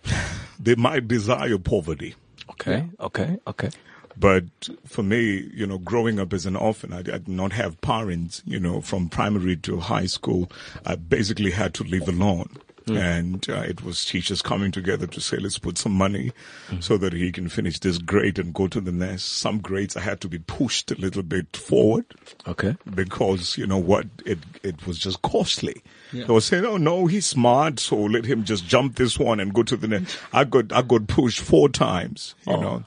[0.60, 2.16] they might desire poverty.
[2.52, 3.70] Okay, okay, okay.
[4.18, 4.44] But
[4.86, 8.42] for me, you know, growing up as an orphan, I, I did not have parents,
[8.46, 10.52] you know, from primary to high school.
[10.86, 12.58] I basically had to live alone.
[12.86, 16.34] And uh, it was teachers coming together to say, let's put some money
[16.82, 19.24] so that he can finish this grade and go to the next.
[19.24, 22.04] Some grades I had to be pushed a little bit forward
[22.46, 22.76] Okay.
[22.94, 25.82] because, you know what, it, it was just costly.
[26.12, 26.26] Yeah.
[26.26, 29.54] They were saying, oh no, he's smart, so let him just jump this one and
[29.54, 30.18] go to the next.
[30.34, 32.84] I got, I got pushed four times, you know.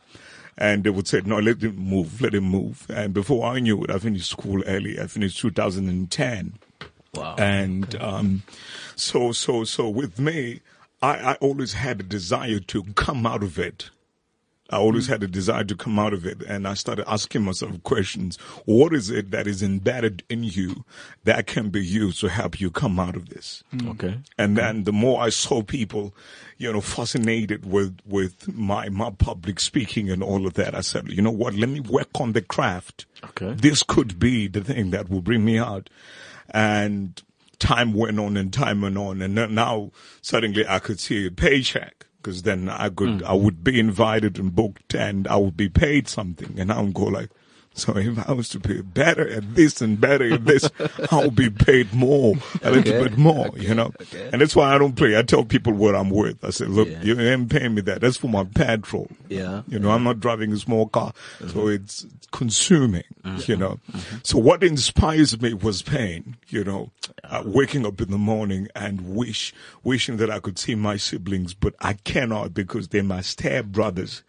[0.58, 2.86] And they would say, no, let him move, let him move.
[2.88, 4.98] And before I knew it, I finished school early.
[4.98, 6.54] I finished 2010.
[7.14, 7.34] Wow.
[7.38, 8.42] And um,
[8.94, 10.60] so, so, so with me,
[11.02, 13.90] I, I always had a desire to come out of it
[14.70, 15.10] I always mm.
[15.10, 16.42] had a desire to come out of it.
[16.42, 18.36] And I started asking myself questions.
[18.64, 20.84] What is it that is embedded in you
[21.24, 23.62] that can be used to help you come out of this?
[23.72, 23.90] Mm.
[23.90, 24.18] Okay.
[24.38, 26.14] And then the more I saw people,
[26.58, 31.08] you know, fascinated with, with my, my public speaking and all of that, I said,
[31.08, 31.54] you know what?
[31.54, 33.06] Let me work on the craft.
[33.24, 33.54] Okay.
[33.54, 35.90] This could be the thing that will bring me out.
[36.50, 37.22] And
[37.58, 39.22] time went on and time went on.
[39.22, 43.24] And then now suddenly I could see a paycheck because then I could, hmm.
[43.24, 46.58] I would be invited and booked and I would be paid something.
[46.58, 47.30] And I would go like,
[47.76, 50.68] so if I was to be better at this and better at this,
[51.12, 53.08] I'll be paid more, a little Okay.
[53.10, 53.60] bit more, Okay.
[53.68, 53.92] you know?
[54.00, 54.30] Okay.
[54.32, 55.16] And that's why I don't play.
[55.16, 56.42] I tell people what I'm worth.
[56.42, 57.02] I say, look, Yeah.
[57.02, 58.00] you ain't paying me that.
[58.00, 59.08] That's for my petrol.
[59.28, 59.62] Yeah.
[59.68, 61.12] You know, I'm not driving a small car.
[61.38, 61.48] Mm-hmm.
[61.50, 63.04] So it's consuming,
[63.46, 63.78] you know.
[64.22, 66.90] So what inspires me was pain, you know,
[67.24, 69.52] uh, waking up in the morning and wish,
[69.84, 74.22] wishing that I could see my siblings, but I cannot because they're my step brothers.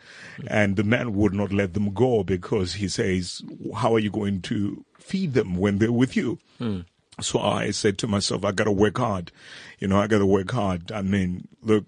[0.48, 3.37] And the man would not let them go because he says,
[3.76, 6.40] how are you going to feed them when they're with you?
[6.58, 6.82] Hmm.
[7.20, 9.32] So I said to myself, I gotta work hard.
[9.80, 10.92] You know, I gotta work hard.
[10.92, 11.86] I mean, look,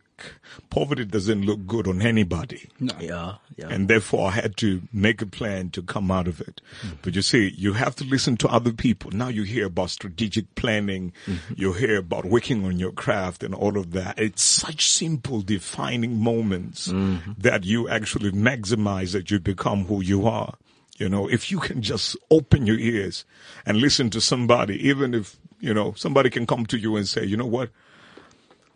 [0.72, 2.68] poverty doesn't look good on anybody.
[3.00, 3.36] Yeah.
[3.56, 3.68] Yeah.
[3.70, 6.62] And therefore I had to make a plan to come out of it.
[6.82, 6.90] Hmm.
[7.04, 9.12] But you see, you have to listen to other people.
[9.12, 11.14] Now you hear about strategic planning.
[11.28, 11.54] Mm-hmm.
[11.56, 14.18] You hear about working on your craft and all of that.
[14.18, 17.34] It's such simple defining moments mm-hmm.
[17.38, 20.56] that you actually maximize that you become who you are.
[21.00, 23.26] You know, if you can just open your ears
[23.66, 27.26] and listen to somebody, even if, you know, somebody can come to you and say,
[27.26, 27.70] you know what?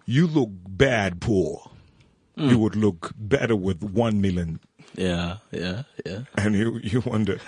[0.05, 1.69] You look bad poor.
[2.37, 2.49] Hmm.
[2.49, 4.59] You would look better with one million
[4.95, 5.37] yeah.
[5.51, 5.83] Yeah.
[6.05, 6.21] Yeah.
[6.37, 7.39] and you you wonder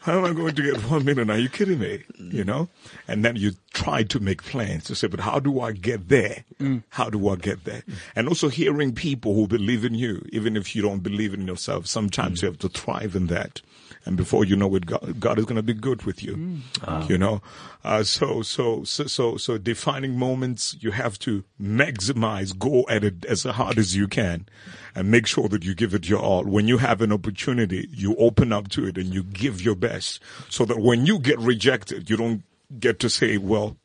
[0.00, 1.30] how am I going to get one million?
[1.30, 2.04] Are you kidding me?
[2.18, 2.68] You know,
[3.06, 6.44] and then you try to make plans to say, but how do I get there?
[6.58, 6.78] Hmm.
[6.90, 7.82] How do I get there?
[8.16, 11.86] And also hearing people who believe in you, even if you don't believe in yourself.
[11.86, 12.46] Sometimes hmm.
[12.46, 13.60] you have to thrive in that,
[14.08, 16.60] and before you know it, God, God is going to be good with you.
[17.08, 17.42] You know,
[17.84, 23.24] uh, so so so so so defining moments you have to maximize, go at it
[23.26, 24.46] as hard as you can,
[24.94, 26.44] and make sure that you give it your all.
[26.44, 30.20] When you have an opportunity, you open up to it and you give your best,
[30.48, 32.42] so that when you get rejected, you don't
[32.80, 33.76] get to say, "Well,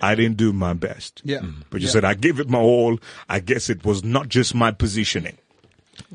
[0.00, 1.40] I didn't do my best." Yeah.
[1.70, 1.92] But you Yeah.
[1.92, 5.38] said, "I gave it my all." I guess it was not just my positioning.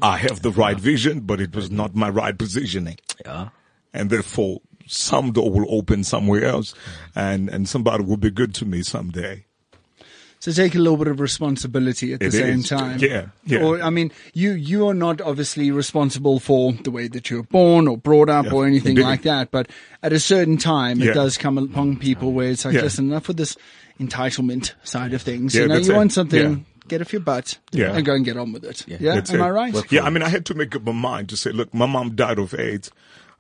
[0.02, 3.50] I have the right vision, but it was not my right positioning Yeah.
[3.94, 6.74] and therefore some door will open somewhere else
[7.16, 9.44] and, and somebody will be good to me someday.
[10.40, 12.70] So take a little bit of responsibility at the It same is.
[12.70, 13.00] time.
[13.00, 13.64] Yeah, yeah.
[13.64, 17.44] Or I mean, you you are not obviously responsible for the way that you were
[17.44, 19.04] born or brought up Yeah, or anything indeed.
[19.04, 19.50] like that.
[19.50, 19.70] But
[20.04, 21.10] at a certain time, Yeah.
[21.12, 22.82] it does come upon people where it's like, Yeah.
[22.84, 23.58] listen, enough with this
[24.00, 25.56] entitlement side of things.
[25.56, 25.96] Yeah, you know, you it.
[25.96, 26.58] want something, Yeah.
[26.88, 27.94] Get off your butt Yeah.
[27.96, 28.86] and go and get on with it.
[28.88, 29.44] Yeah, That's am it.
[29.44, 29.92] I right?
[29.92, 32.16] Yeah, I mean, I had to make up my mind to say, look, my mom
[32.16, 32.92] died of AIDS.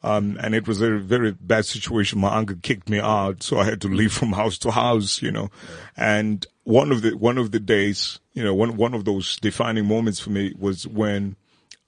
[0.03, 2.19] Um, and it was a very bad situation.
[2.19, 5.31] My uncle kicked me out, so I had to leave from house to house, you
[5.31, 5.49] know.
[5.97, 9.85] And one of the, one of the days, you know, one, one of those defining
[9.85, 11.35] moments for me was when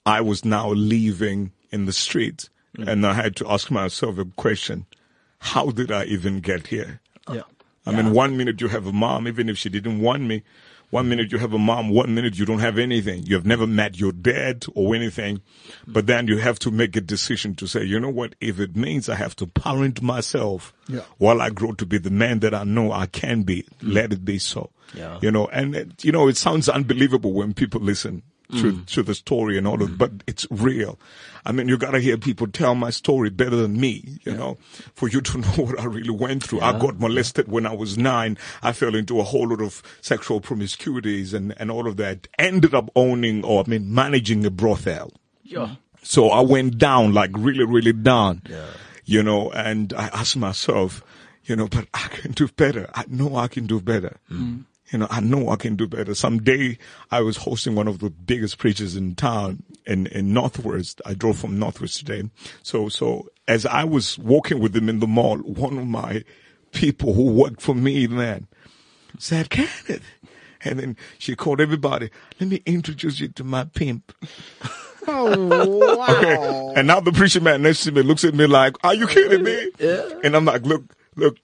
[0.04, 4.86] I was now leaving in the street and I had to ask myself a question.
[5.38, 7.00] How did I even get here?
[7.30, 7.42] Yeah.
[7.86, 10.42] I mean, one minute you have a mom, even if she didn't want me.
[10.90, 13.24] One minute you have a mom, one minute you don't have anything.
[13.24, 15.40] You have never met your dad or anything.
[15.86, 18.34] But then you have to make a decision to say, you know what?
[18.40, 21.02] If it means I have to parent myself Yeah.
[21.18, 24.24] while I grow to be the man that I know I can be, let it
[24.24, 24.70] be so.
[24.94, 25.18] Yeah.
[25.22, 28.86] You know, and it, you know, it sounds unbelievable when people listen to, mm.
[28.86, 29.98] to the story and all of, mm.
[29.98, 30.98] but it's real.
[31.44, 34.58] I mean, you gotta hear people tell my story better than me, you know,
[34.94, 36.60] for you to know what I really went through.
[36.60, 38.36] I got molested when I was nine.
[38.62, 42.28] I fell into a whole lot of sexual promiscuities and, and all of that.
[42.38, 45.12] Ended up owning or, I mean, managing a brothel.
[45.42, 45.76] Yeah.
[46.02, 48.42] So I went down, like really, really down.
[49.04, 51.02] You know, and I asked myself,
[51.44, 52.88] you know, but I can do better.
[52.94, 54.18] I know I can do better.
[54.30, 54.64] Mm.
[54.90, 56.14] You know, I know I can do better.
[56.14, 56.76] Someday
[57.10, 61.00] I was hosting one of the biggest preachers in town in, in Northwest.
[61.06, 62.28] I drove from Northwest today.
[62.62, 66.24] So, so as I was walking with him in the mall, one of my
[66.72, 68.48] people who worked for me then
[69.18, 70.02] said, Kenneth.
[70.62, 74.12] And then she called everybody, let me introduce you to my pimp.
[75.08, 76.72] Oh wow!
[76.76, 79.42] And now the preacher man next to me looks at me like, "Are you kidding
[79.42, 80.08] me?" Yeah.
[80.22, 81.38] And I'm like, "Look, look,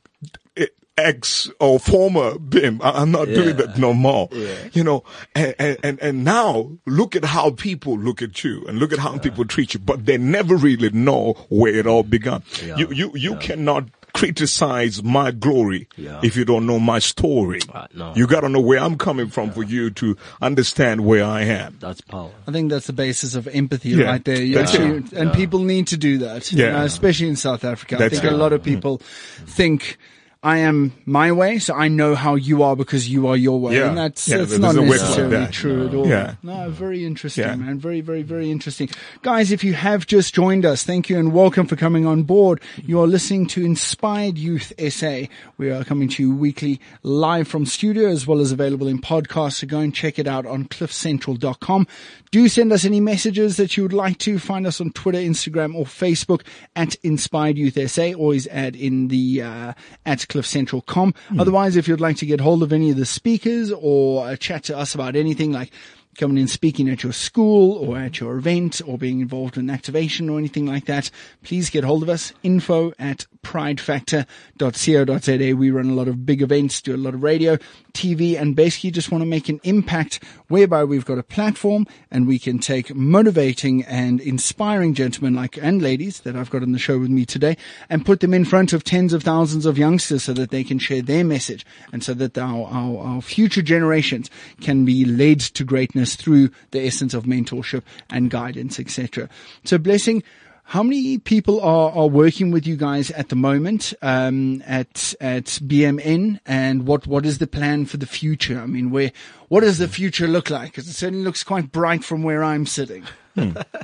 [0.96, 4.54] ex or former BIM, I- I'm not doing that no more." Yeah.
[4.72, 5.04] You know,
[5.34, 8.98] and, and and and now look at how people look at you, and look at
[8.98, 12.42] how people treat you, but they never really know where it all began.
[12.64, 12.76] Yeah.
[12.76, 16.20] You you you cannot criticize my glory Yeah.
[16.22, 17.60] if you don't know my story.
[17.70, 18.14] Uh, no.
[18.16, 21.76] You got to know where I'm coming from for you to understand where I am.
[21.80, 22.30] That's power.
[22.48, 24.42] I think that's the basis of empathy Yeah, right there.
[24.42, 25.12] You actually, it.
[25.12, 26.72] and people need to do that, you Yeah.
[26.72, 27.96] know, especially in South Africa.
[27.98, 28.34] That's I think it.
[28.34, 29.02] a lot of people
[29.46, 29.98] think,
[30.46, 33.74] I am my way, so I know how you are because you are your way.
[33.78, 33.88] Yeah.
[33.88, 35.52] And that's, Yeah, that's not doesn't like necessarily that.
[35.52, 36.06] true at all.
[36.06, 36.34] Yeah.
[36.44, 37.56] No, very interesting, Yeah.
[37.56, 37.80] man.
[37.80, 38.88] Very, very, very interesting.
[39.22, 42.60] Guys, if you have just joined us, thank you and welcome for coming on board.
[42.84, 45.26] You are listening to Inspired Youth SA.
[45.58, 49.54] We are coming to you weekly live from studio as well as available in podcasts.
[49.54, 51.88] So go and check it out on cliffcentral.com.
[52.30, 54.38] Do send us any messages that you would like to.
[54.38, 56.42] Find us on Twitter, Instagram or Facebook
[56.76, 58.12] at Inspired Youth SA.
[58.14, 59.72] Always add in the, uh,
[60.04, 61.14] at cliffcentral.com.
[61.38, 64.76] Otherwise, if you'd like to get hold of any of the speakers or chat to
[64.76, 65.72] us about anything like
[66.16, 69.74] coming in speaking at your school or at your event or being involved in an
[69.74, 71.10] activation or anything like that,
[71.42, 72.32] please get hold of us.
[72.42, 75.56] Info at pridefactor.co.za.
[75.56, 77.58] We run a lot of big events, do a lot of radio,
[77.92, 82.26] TV, and basically just want to make an impact whereby we've got a platform and
[82.26, 86.78] we can take motivating and inspiring gentlemen like and ladies that I've got on the
[86.78, 87.56] show with me today
[87.88, 90.78] and put them in front of tens of thousands of youngsters so that they can
[90.78, 95.64] share their message and so that our, our, our future generations can be led to
[95.64, 99.28] greatness through the essence of mentorship and guidance, etc.
[99.64, 100.22] So blessing,
[100.70, 105.44] how many people are, are working with you guys at the moment um, at at
[105.44, 108.60] BMN, and what, what is the plan for the future?
[108.60, 109.12] I mean, where
[109.48, 110.72] what does the future look like?
[110.72, 113.04] Because it certainly looks quite bright from where I'm sitting.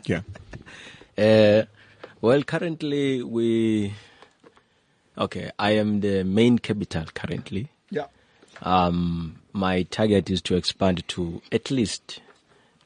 [0.05, 0.21] Yeah.
[1.19, 1.65] Uh,
[2.23, 3.93] well, currently we.
[5.19, 7.69] Okay, I am the main capital currently.
[7.91, 8.07] Yeah,
[8.63, 12.21] Um, my target is to expand to at least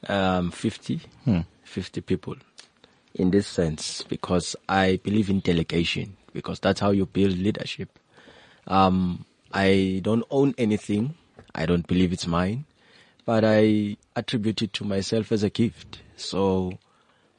[0.07, 1.01] um, 50,
[1.63, 2.35] 50 people
[3.15, 7.97] in this sense because I believe in delegation because that's how you build leadership.
[8.67, 11.15] Um, I don't own anything.
[11.55, 12.65] I don't believe it's mine,
[13.25, 16.01] but I attribute it to myself as a gift.
[16.15, 16.77] So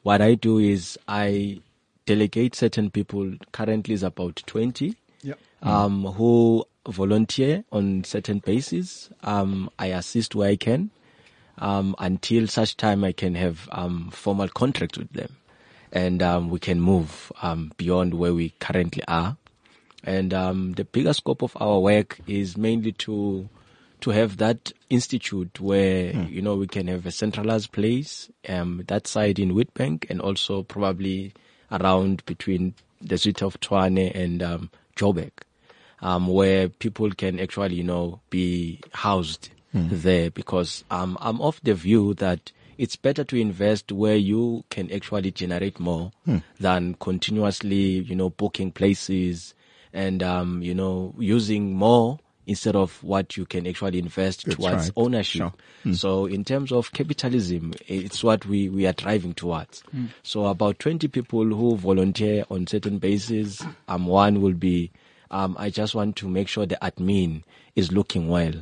[0.03, 1.61] what I do is I
[2.05, 3.35] delegate certain people.
[3.51, 9.09] Currently is about 20 yeah, um, who volunteer on certain basis.
[9.23, 10.91] Um, I assist where I can
[11.59, 15.35] um, until such time I can have um, formal contract with them,
[15.91, 19.37] and um, we can move um, beyond where we currently are.
[20.03, 23.49] And um, the bigger scope of our work is mainly to
[24.01, 29.07] to have that institute where you know we can have a centralized place, um, that
[29.07, 31.33] side in Witbank, and also probably
[31.71, 35.31] around between the city of Tshwane and um, Joburg,
[36.01, 41.75] um, where people can actually you know be housed there because um, I'm of the
[41.75, 46.11] view that it's better to invest where you can actually generate more
[46.59, 49.53] than continuously you know booking places
[49.93, 54.83] and um, you know using more instead of what you can actually invest That's towards
[54.85, 54.91] right.
[54.95, 55.53] ownership.
[55.83, 55.93] Sure.
[55.93, 59.83] So in terms of capitalism, it's what we, we are driving towards.
[60.23, 63.61] So about 20 people who volunteer on certain bases.
[63.87, 64.91] Um, one will be,
[65.31, 67.43] um, I just want to make sure the admin
[67.75, 68.53] is looking well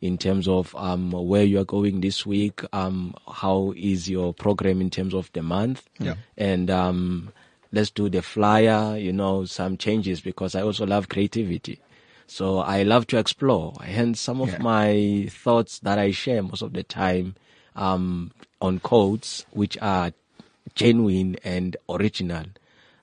[0.00, 2.62] in terms of, um, where you are going this week.
[2.72, 5.88] Um, how is your program in terms of the month?
[5.98, 6.14] Yeah.
[6.38, 7.32] And, um,
[7.72, 11.80] let's do the flyer, you know, some changes because I also love creativity.
[12.26, 13.74] So I love to explore.
[13.82, 14.58] Hence, some of Yeah.
[14.62, 17.34] my thoughts that I share most of the time
[17.74, 18.30] um,
[18.60, 20.12] on codes, which are
[20.74, 22.44] genuine and original,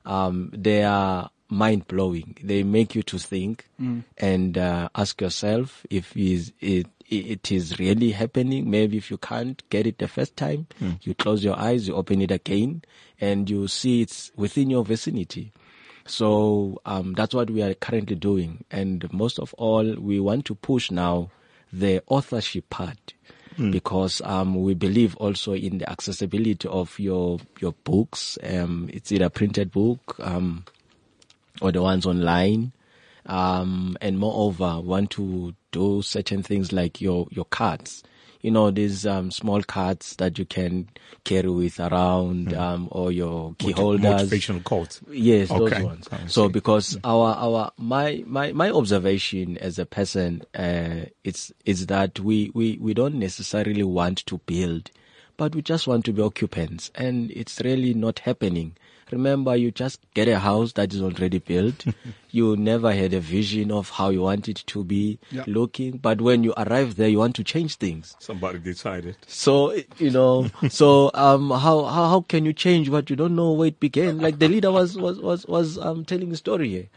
[0.06, 2.38] um, they are mind blowing.
[2.44, 3.66] They make you to think
[4.18, 8.70] and uh, ask yourself if is it it is really happening.
[8.70, 10.68] Maybe if you can't get it the first time,
[11.02, 12.84] you close your eyes, you open it again,
[13.20, 15.52] and you see it's within your vicinity.
[16.06, 20.56] So um, that's what we are currently doing, and most of all, we want to
[20.56, 21.30] push now
[21.74, 23.14] the authorship part
[23.72, 28.38] because um, we believe also in the accessibility of your your books.
[28.44, 30.64] Um, it's either printed book um,
[31.62, 32.74] or the ones online.
[33.26, 38.04] Um, and moreover, want to do certain things like your, your cards.
[38.42, 40.90] You know, these, um, small cards that you can
[41.26, 44.30] carry with around, um, or your key holders.
[44.32, 45.02] Motivational quotes.
[45.12, 45.76] Yes, Okay.
[45.76, 46.10] those ones.
[46.28, 52.20] So because our our my my my observation as a person, uh, it's is that
[52.20, 54.90] we we we don't necessarily want to build,
[55.39, 58.75] but we just want to be occupants, and it's really not happening.
[59.10, 61.86] Remember, you just get a house that is already built.
[62.30, 65.45] you never had a vision of how you want it to be Yeah.
[65.47, 68.15] looking, but when you arrive there, you want to change things.
[68.19, 69.15] Somebody decided.
[69.28, 73.54] So you know, so um, how how how can you change what you don't know
[73.54, 74.19] where it began?
[74.19, 76.90] Like the leader was was was was um telling a story here.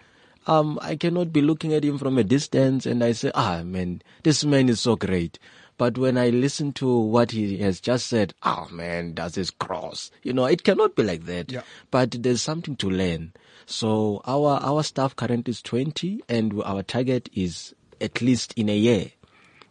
[0.49, 4.03] um, I cannot be looking at him from a distance and I say, ah, man,
[4.25, 5.39] this man is so great.
[5.79, 10.11] But when I listen to what he has just said, oh man, does this cross?
[10.23, 11.51] You know, it cannot be like that.
[11.51, 11.63] Yeah.
[11.91, 13.33] But there's something to learn.
[13.67, 18.77] So our, our staff current is 20 and our target is at least in a
[18.77, 19.13] year,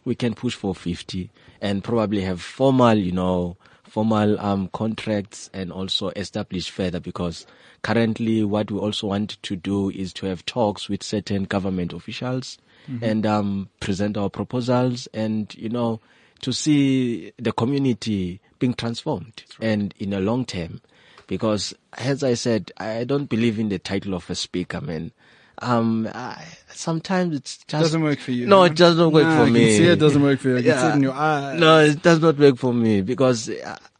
[0.04, 1.30] we can push for 50
[1.60, 7.46] and probably have formal, you know, formal um, contracts and also establish further because
[7.82, 12.56] currently what we also want to do is to have talks with certain government officials
[13.00, 16.00] and um, present our proposals and you know
[16.40, 20.80] to see the community being transformed and in a long term
[21.26, 25.12] because as I said I don't believe in the title of a speaker man
[25.58, 28.46] um I, sometimes it's just Doesn't work for you.
[28.46, 30.56] no it doesn't work Nah, for me it doesn't work for you.
[30.56, 31.60] I it in your eyes.
[31.60, 33.50] no, it does not work for me because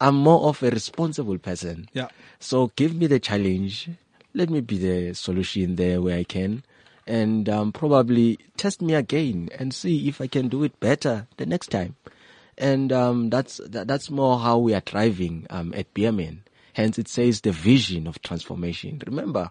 [0.00, 1.88] I'm more of a responsible person.
[1.92, 2.08] Yeah.
[2.40, 3.88] So give me the challenge.
[4.34, 6.64] Let me be the solution there where I can.
[7.06, 11.46] And um, probably test me again and see if I can do it better the
[11.46, 11.96] next time.
[12.56, 16.38] And um, that's that, that's more how we are driving um, at BMN.
[16.74, 19.02] Hence, it says the vision of transformation.
[19.06, 19.50] Remember,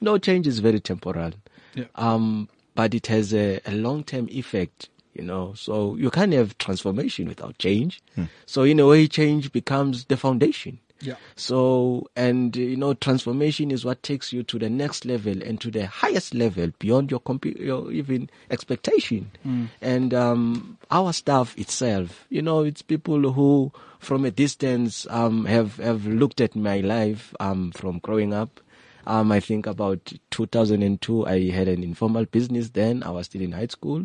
[0.00, 1.32] no change is very temporal
[1.74, 1.84] Yeah.
[1.94, 5.52] um, but it has a, a long-term effect, you know.
[5.54, 8.02] So you can't have transformation without change.
[8.46, 10.78] So in a way, change becomes the foundation.
[11.00, 11.14] Yeah.
[11.36, 15.70] So, and you know, transformation is what takes you to the next level and to
[15.70, 19.30] the highest level beyond your, compu- your even expectation.
[19.80, 25.76] And um, our staff itself, you know, it's people who, from a distance, um, have
[25.76, 28.60] have looked at my life um, from growing up.
[29.06, 32.70] Um, I think about 2002, I had an informal business.
[32.70, 34.04] Then I was still in high school.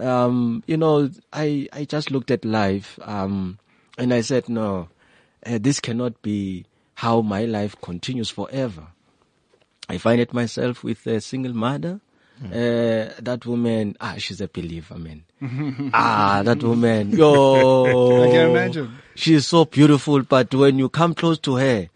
[0.00, 3.58] Um, you know, I I just looked at life, um,
[3.98, 4.88] and I said, no,
[5.46, 8.88] uh, this cannot be how my life continues forever.
[9.88, 12.00] I find it myself with a single mother.
[12.44, 15.24] Uh, that woman, ah, she's a believer, man.
[15.92, 18.24] ah, that woman, yo.
[18.24, 18.98] I can imagine.
[19.16, 21.88] She is so beautiful, but when you come close to her,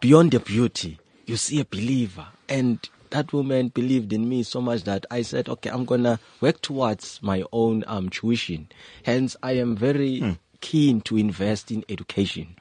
[0.00, 2.26] beyond the beauty, you see a believer.
[2.48, 6.62] And that woman believed in me so much that I said, okay, I'm gonna work
[6.62, 8.68] towards my own um, tuition.
[9.04, 12.56] Hence, I am very keen to invest in education.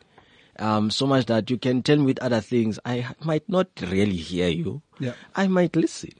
[0.64, 4.16] Um, so much that you can tell me with other things, I might not really
[4.16, 4.82] hear you.
[4.98, 5.14] Yeah.
[5.36, 6.12] I might listen.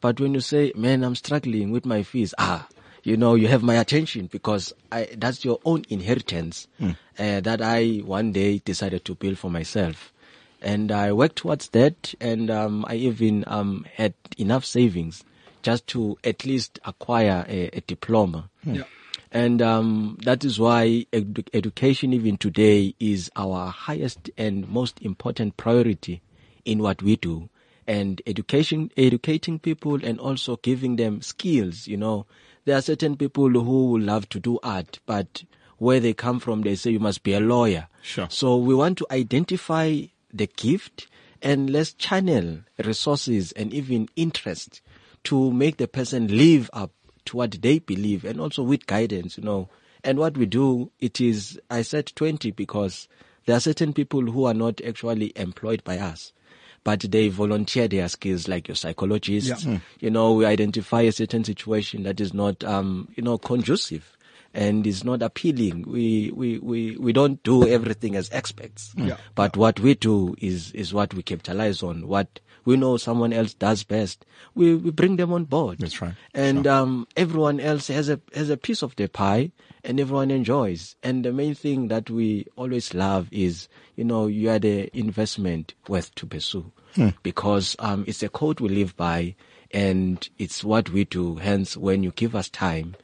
[0.00, 2.66] But when you say, man, I'm struggling with my fees, ah,
[3.04, 8.02] you know, you have my attention because I, that's your own inheritance uh, that I
[8.04, 10.12] one day decided to build for myself.
[10.60, 15.22] And I worked towards that and um, I even um, had enough savings
[15.62, 18.50] just to at least acquire a, a diploma.
[18.64, 18.82] Yeah.
[19.34, 25.56] And um, that is why edu- education, even today, is our highest and most important
[25.56, 26.22] priority
[26.64, 27.48] in what we do.
[27.84, 31.88] And education, educating people, and also giving them skills.
[31.88, 32.26] You know,
[32.64, 35.42] there are certain people who love to do art, but
[35.78, 37.88] where they come from, they say you must be a lawyer.
[38.02, 38.28] Sure.
[38.30, 41.08] So we want to identify the gift
[41.42, 44.80] and let's channel resources and even interest
[45.24, 46.92] to make the person live up
[47.26, 49.68] to what they believe and also with guidance, you know.
[50.02, 53.08] And what we do, it is, I said 20 because
[53.46, 56.32] there are certain people who are not actually employed by us.
[56.82, 59.64] But they volunteer their skills, like your psychologists.
[59.64, 59.78] Yeah.
[60.00, 64.18] You know, we identify a certain situation that is not, um, you know, conducive
[64.52, 65.84] and is not appealing.
[65.88, 68.92] We, we, we, we don't do everything as experts.
[68.98, 69.16] Yeah.
[69.34, 72.06] But what we do is, is what we capitalize on.
[72.06, 74.24] What we know someone else does best.
[74.54, 75.78] We, we bring them on board.
[75.78, 76.14] That's right.
[76.34, 79.52] And, um, everyone else has a, has a piece of the pie
[79.82, 80.96] and everyone enjoys.
[81.02, 85.74] And the main thing that we always love is, you know, you are the investment
[85.88, 86.72] worth to pursue
[87.22, 89.34] because, um, it's a code we live by
[89.72, 91.36] and it's what we do.
[91.36, 92.94] Hence, when you give us time,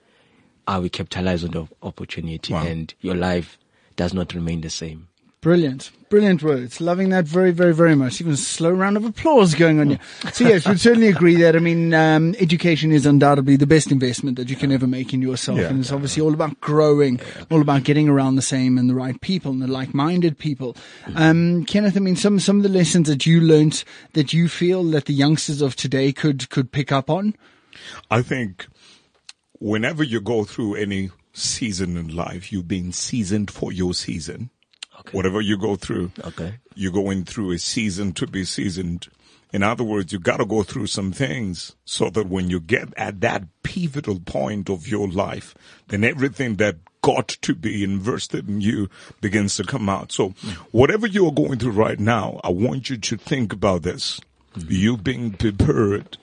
[0.66, 2.64] uh, we capitalize on the opportunity Wow.
[2.64, 3.58] and your life
[3.96, 5.08] does not remain the same.
[5.41, 5.91] Brilliant.
[6.11, 6.82] Brilliant words.
[6.82, 8.20] Loving that very, very, very much.
[8.20, 9.99] Even a slow round of applause going on here.
[10.34, 14.36] So yes, we certainly agree that, I mean, um, education is undoubtedly the best investment
[14.36, 15.59] that you can ever make in yourself.
[15.59, 15.68] Yeah.
[15.68, 17.20] And it's obviously all about growing,
[17.51, 20.76] all about getting around the same and the right people and the like-minded people.
[21.14, 24.84] Um, Kenneth, I mean, some, some of the lessons that you learnt that you feel
[24.91, 27.34] that the youngsters of today could, could pick up on.
[28.11, 28.66] I think
[29.59, 34.51] whenever you go through any season in life, you've been seasoned for your season.
[35.01, 35.16] Okay.
[35.16, 36.55] Whatever you go through, Okay.
[36.74, 39.09] you're going through a season to be seasoned.
[39.53, 42.94] In other words, you got to go through some things so that when you get
[42.96, 45.55] at that pivotal point of your life,
[45.88, 48.88] then everything that got to be invested in you
[49.20, 50.12] begins to come out.
[50.12, 50.34] So
[50.70, 54.20] whatever you are going through right now, I want you to think about this.
[54.55, 54.72] Mm-hmm.
[54.72, 56.18] You being prepared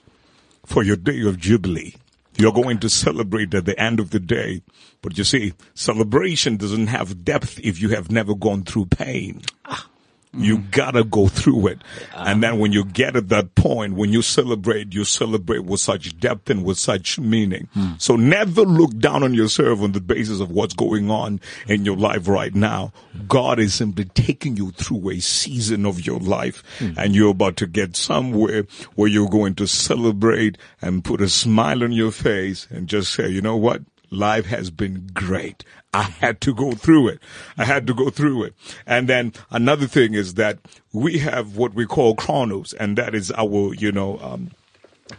[0.64, 1.94] for your day of jubilee.
[2.38, 4.62] You're going to celebrate at the end of the day.
[5.02, 9.42] But you see, celebration doesn't have depth if you have never gone through pain.
[9.64, 9.88] Ah.
[10.32, 10.70] You mm.
[10.70, 11.82] gotta go through it.
[12.14, 12.40] And uh-huh.
[12.40, 16.50] then when you get at that point, when you celebrate, you celebrate with such depth
[16.50, 17.68] and with such meaning.
[17.72, 17.92] Hmm.
[17.98, 21.96] So never look down on yourself on the basis of what's going on in your
[21.96, 22.92] life right now.
[23.26, 26.92] God is simply taking you through a season of your life hmm.
[26.96, 31.82] and you're about to get somewhere where you're going to celebrate and put a smile
[31.82, 33.82] on your face and just say, you know what?
[34.10, 35.64] Life has been great.
[35.92, 37.20] I had to go through it.
[37.56, 38.54] I had to go through it.
[38.86, 40.58] And then another thing is that
[40.92, 44.50] we have what we call chronos, and that is our, you know, um,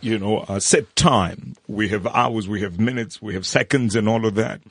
[0.01, 1.55] you know, uh, set time.
[1.67, 4.61] We have hours, we have minutes, we have seconds, and all of that.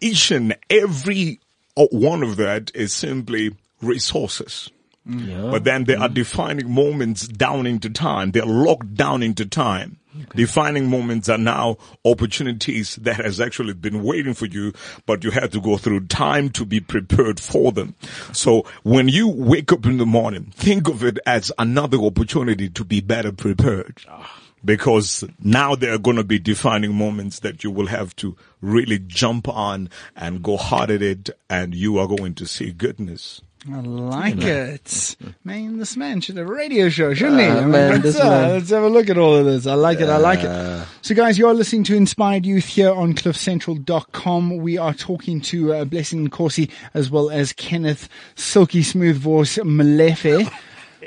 [0.00, 1.40] Each and every
[1.76, 4.70] uh, one of that is simply resources.
[5.04, 5.50] Yeah.
[5.50, 8.32] But then there are defining moments down into time.
[8.32, 9.98] They're locked down into time.
[10.34, 14.72] Defining moments are now opportunities that has actually been waiting for you,
[15.06, 17.94] but you had to go through time to be prepared for them.
[18.32, 22.84] So when you wake up in the morning, think of it as another opportunity to
[22.84, 24.02] be better prepared.
[24.08, 24.42] Ah.
[24.64, 28.98] Because now there are going to be defining moments that you will have to really
[28.98, 33.42] jump on and go hard at it and you are going to see goodness.
[33.72, 35.16] I like it.
[35.44, 37.46] Man, this man should have a radio show, shouldn't he?
[37.46, 38.50] Uh, I mean, man, let's, this uh, man.
[38.50, 39.66] let's have a look at all of this.
[39.66, 40.08] I like it.
[40.08, 40.86] I like it.
[41.02, 44.58] So guys, you're listening to Inspired Youth here on cliffcentral.com.
[44.58, 50.50] We are talking to uh, Blessing Nkosi as well as Kenneth Silky Smooth Voice Molefe,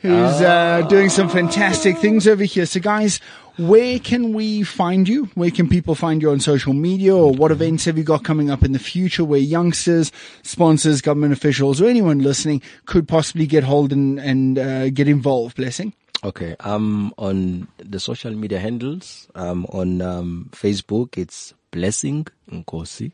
[0.01, 2.65] who's uh, doing some fantastic things over here.
[2.65, 3.19] So guys,
[3.59, 5.25] where can we find you?
[5.35, 8.49] Where can people find you on social media or what events have you got coming
[8.49, 10.11] up in the future where youngsters,
[10.43, 15.57] sponsors, government officials or anyone listening could possibly get hold and, and uh, get involved?
[15.57, 15.93] Blessing.
[16.23, 16.55] Okay.
[16.61, 23.11] I'm on the social media handles, um, on um, Facebook, it's Blessing Nkosi.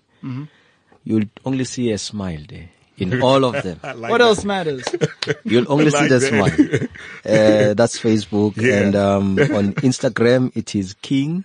[1.04, 3.80] You'll only see a smile there in all of them.
[3.84, 4.22] Like what that.
[4.22, 4.84] else matters?
[5.44, 6.54] You'll only see this the that.
[6.54, 6.90] smile.
[7.26, 8.56] Uh, that's Facebook.
[8.58, 8.82] Yeah.
[8.82, 11.44] And um, on Instagram, it is King.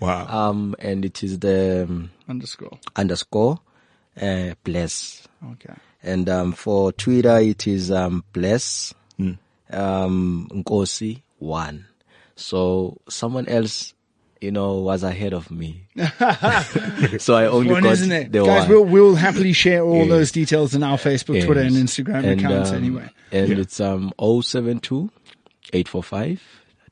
[0.00, 0.26] Wow.
[0.50, 2.78] Um, and it is the um, Underscore.
[2.94, 3.60] underscore
[4.20, 5.26] uh, bless.
[5.52, 5.74] Okay.
[6.02, 8.92] And um, for Twitter, it is um, bless
[9.70, 11.86] um, Nkosi one.
[12.36, 13.94] So someone else,
[14.44, 15.88] you know, was ahead of me.
[17.18, 18.32] so I only One, got isn't it?
[18.32, 18.68] the Guys, one.
[18.68, 20.08] we'll, we'll happily share all Yes.
[20.08, 23.08] those details in our Facebook, Twitter and Instagram And, accounts um, anyway.
[23.32, 25.10] And it's um 072
[25.72, 26.40] 845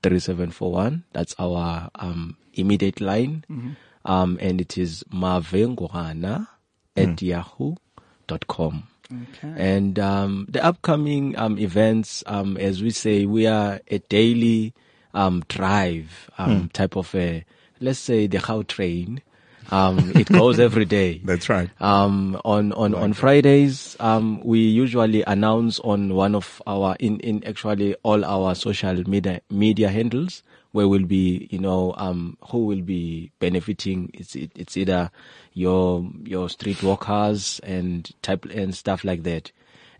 [0.02, 1.04] 3741.
[1.12, 3.44] That's our um immediate line.
[3.50, 3.70] Mm-hmm.
[4.10, 6.48] Um and it is mavengwana
[6.96, 8.88] at yahoo.com.
[9.12, 9.52] Okay.
[9.56, 14.72] And um, the upcoming um, events, um, as we say, we are a daily
[15.14, 17.44] um, drive um, type of a,
[17.80, 19.22] let's say, the how train.
[19.70, 21.18] Um, it goes every day.
[21.24, 21.70] That's right.
[21.80, 27.44] Um, on on on Fridays, um, we usually announce on one of our in in
[27.44, 30.42] actually all our social media media handles
[30.72, 34.10] where we'll be, you know, um, who will be benefiting.
[34.14, 35.10] It's it, it's either
[35.52, 39.52] your your street walkers and type and stuff like that.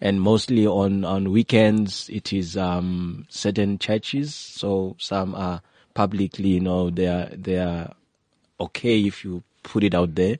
[0.04, 4.34] And mostly on on weekends, it is um certain churches.
[4.34, 5.62] So some are
[5.94, 7.94] publicly, you know, they are they are
[8.58, 10.38] okay if you put it out there.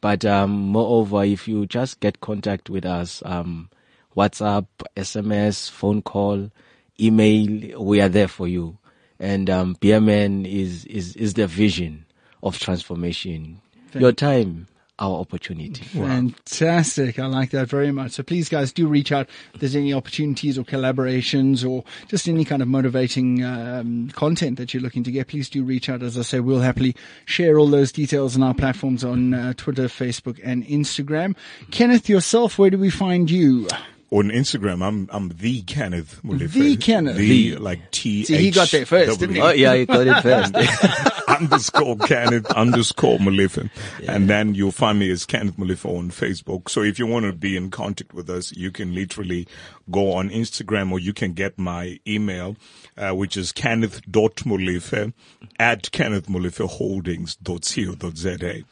[0.00, 3.68] But um, moreover, if you just get contact with us, um,
[4.16, 4.66] WhatsApp,
[4.96, 6.50] SMS, phone call,
[6.98, 8.78] email, we are there for you.
[9.18, 12.06] And um, BMN is, is, is the vision
[12.42, 13.60] of transformation.
[14.00, 14.68] Your time,
[15.00, 15.82] our opportunity.
[15.84, 17.18] Fantastic.
[17.18, 18.12] I like that very much.
[18.12, 22.44] So please guys do reach out if there's any opportunities or collaborations or just any
[22.44, 25.28] kind of motivating um, content that you're looking to get.
[25.28, 26.02] Please do reach out.
[26.02, 26.94] As I say, we'll happily
[27.24, 31.34] share all those details on our platforms on uh, Twitter, Facebook and Instagram.
[31.70, 33.66] Kenneth, yourself, where do we find you?
[34.12, 36.52] On Instagram, I'm I'm the Kenneth Molefe.
[36.52, 37.16] The Kenneth.
[37.16, 38.24] The like T.
[38.24, 39.40] See, he got there first, didn't he?
[39.40, 41.10] Oh, yeah, you got it first.
[41.40, 43.70] underscore Kenneth underscore Molefe.
[44.06, 46.68] And then you'll find me as Kenneth Molefe on Facebook.
[46.68, 49.48] So if you want to be in contact with us, you can literally
[49.90, 52.56] go on Instagram or you can get my email,
[52.96, 55.12] uh, which is kenneth.molefe
[55.58, 58.64] at kennethmolefeholdings.co.za.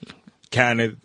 [0.51, 0.97] Kenneth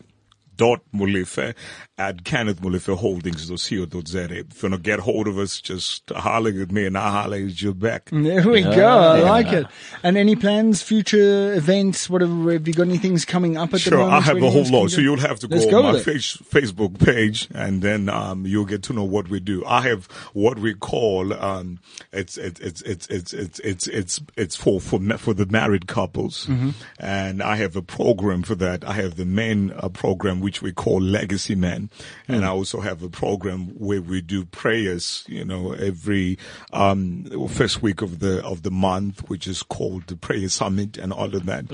[0.56, 1.56] dot Molefe
[1.98, 4.24] at Kenneth Molefe Holdings.co.za.
[4.24, 7.38] If you want to get hold of us, just holler at me and I'll holler
[7.38, 8.10] at you back.
[8.12, 8.88] There we go.
[8.88, 9.68] I like it.
[10.02, 12.10] And any plans, future events?
[12.10, 12.88] What have, have you got?
[12.88, 14.24] Any things coming up at Sure, the moment?
[14.26, 14.90] Sure, I have a whole lot.
[14.90, 18.66] So you'll have to go, go on my face, Facebook page, and then um, you'll
[18.66, 19.64] get to know what we do.
[19.66, 21.80] I have what we call um,
[22.12, 26.48] it's it's it's it's it's it's it's it's it's for for for the married couples,
[26.48, 26.70] Mm-hmm.
[27.00, 28.84] and I have a program for that.
[28.84, 31.83] I have the men uh, program which we call Legacy Men,
[32.28, 32.34] Hmm.
[32.34, 35.24] and I also have a program where we do prayers.
[35.28, 36.38] You know, every
[36.72, 41.14] um, first week of the of the month, which is called the Prayer Summit, and
[41.14, 41.66] all of that,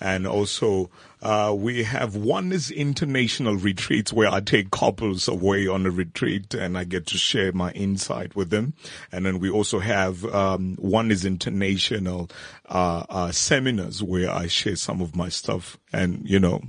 [0.00, 0.90] and also.
[1.22, 6.52] Uh, we have one is international retreats where I take couples away on a retreat
[6.52, 8.74] and I get to share my insight with them.
[9.12, 12.28] And then we also have, um, one is international,
[12.68, 16.60] uh, uh, seminars where I share some of my stuff and, you know,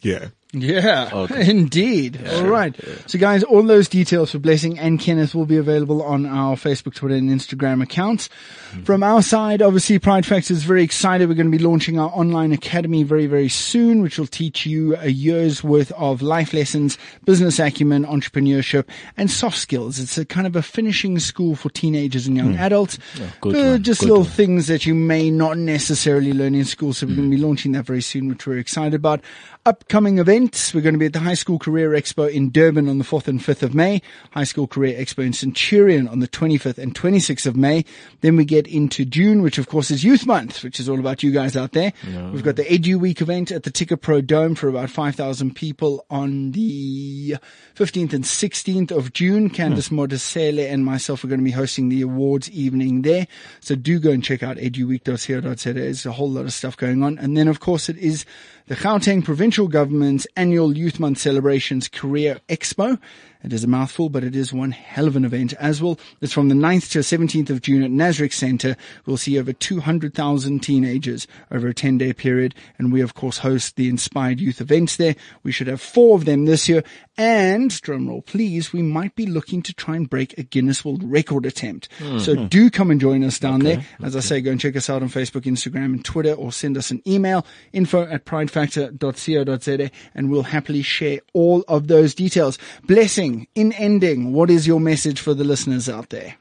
[0.00, 0.28] yeah.
[0.54, 2.20] Yeah, indeed.
[2.28, 2.76] All right.
[3.06, 6.94] So guys, all those details for Blessing and Kenneth will be available on our Facebook,
[6.94, 8.28] Twitter and Instagram accounts.
[8.28, 8.82] Mm-hmm.
[8.82, 11.26] From our side, obviously Pride Factor is very excited.
[11.26, 14.94] We're going to be launching our online academy very, very soon, which will teach you
[14.96, 18.86] a year's worth of life lessons, business acumen, entrepreneurship
[19.16, 19.98] and soft skills.
[19.98, 22.60] It's a kind of a finishing school for teenagers and young hmm.
[22.60, 22.98] adults.
[23.40, 24.32] good Uh, just good little one.
[24.32, 26.92] things that you may not necessarily learn in school.
[26.92, 27.48] So we're going to be hmm.
[27.48, 29.22] launching that very soon, which we're excited about.
[29.64, 32.98] Upcoming events, we're going to be at the High School Career Expo in Durban on
[32.98, 34.02] the 4th and 5th of May,
[34.32, 37.84] High School Career Expo in Centurion on the 25th and 26th of May.
[38.22, 41.22] Then we get into June, which of course is Youth Month, which is all about
[41.22, 41.92] you guys out there.
[42.32, 46.50] We've got the Edu Week event at the TicketPro Dome for about 5,000 people on
[46.50, 47.36] the
[47.76, 49.48] 15th and 16th of June.
[49.48, 49.54] Hmm.
[49.54, 53.28] Candice Modiselle and myself are going to be hosting the awards evening there.
[53.60, 55.72] So do go and check out eduweek.co.za.
[55.72, 57.16] There's a whole lot of stuff going on.
[57.18, 58.26] And then of course it is
[58.72, 62.98] the Gauteng Provincial Government's annual Youth Month celebrations career expo.
[63.44, 65.98] It is a mouthful, but it is one hell of an event as well.
[66.20, 68.76] It's from the 9th to 17th of June at Nasrec Center.
[69.04, 72.54] We'll see over 200,000 teenagers over a 10 day period.
[72.78, 75.16] And we of course host the Inspired Youth events there.
[75.42, 76.84] We should have four of them this year.
[77.16, 81.44] And drumroll please, we might be looking to try and break a Guinness World Record
[81.44, 81.88] attempt.
[82.18, 82.46] So hmm.
[82.46, 83.84] do come and join us down there.
[84.02, 86.76] As I say, go and check us out on Facebook, Instagram and Twitter or send
[86.76, 92.58] us an email info at pridefactor.co.za and we'll happily share all of those details.
[92.84, 94.32] Blessing in ending.
[94.32, 96.36] What is your message for the listeners out there?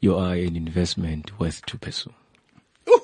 [0.00, 2.12] You are an investment worth to pursue.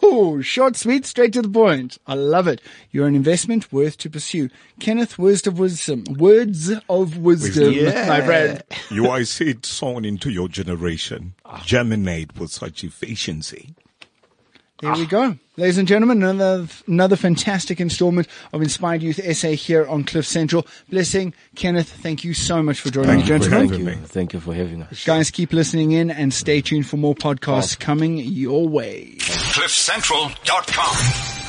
[0.04, 1.96] Ooh, short, sweet, straight to the point.
[2.06, 2.60] I love it.
[2.90, 4.50] You're an investment worth to pursue.
[4.78, 6.04] Kenneth, words of wisdom.
[6.18, 8.08] Words of wisdom, Wisdom.
[8.08, 8.62] my friend.
[8.90, 11.62] You I see it sown into your generation, ah.
[11.64, 13.74] germinate with such efficiency.
[14.80, 15.36] There we go.
[15.56, 20.66] Ladies and gentlemen, another, another fantastic installment of Inspired Youth Essay here on Cliff Central.
[20.88, 23.68] Blessing, Kenneth, thank you so much for joining Thank me, you gentlemen.
[23.68, 24.02] having Thank you.
[24.02, 24.08] me.
[24.08, 25.04] Thank you for having us.
[25.04, 29.16] Guys, keep listening in and stay tuned for more podcasts coming your way.
[29.18, 31.39] CliffCentral.com.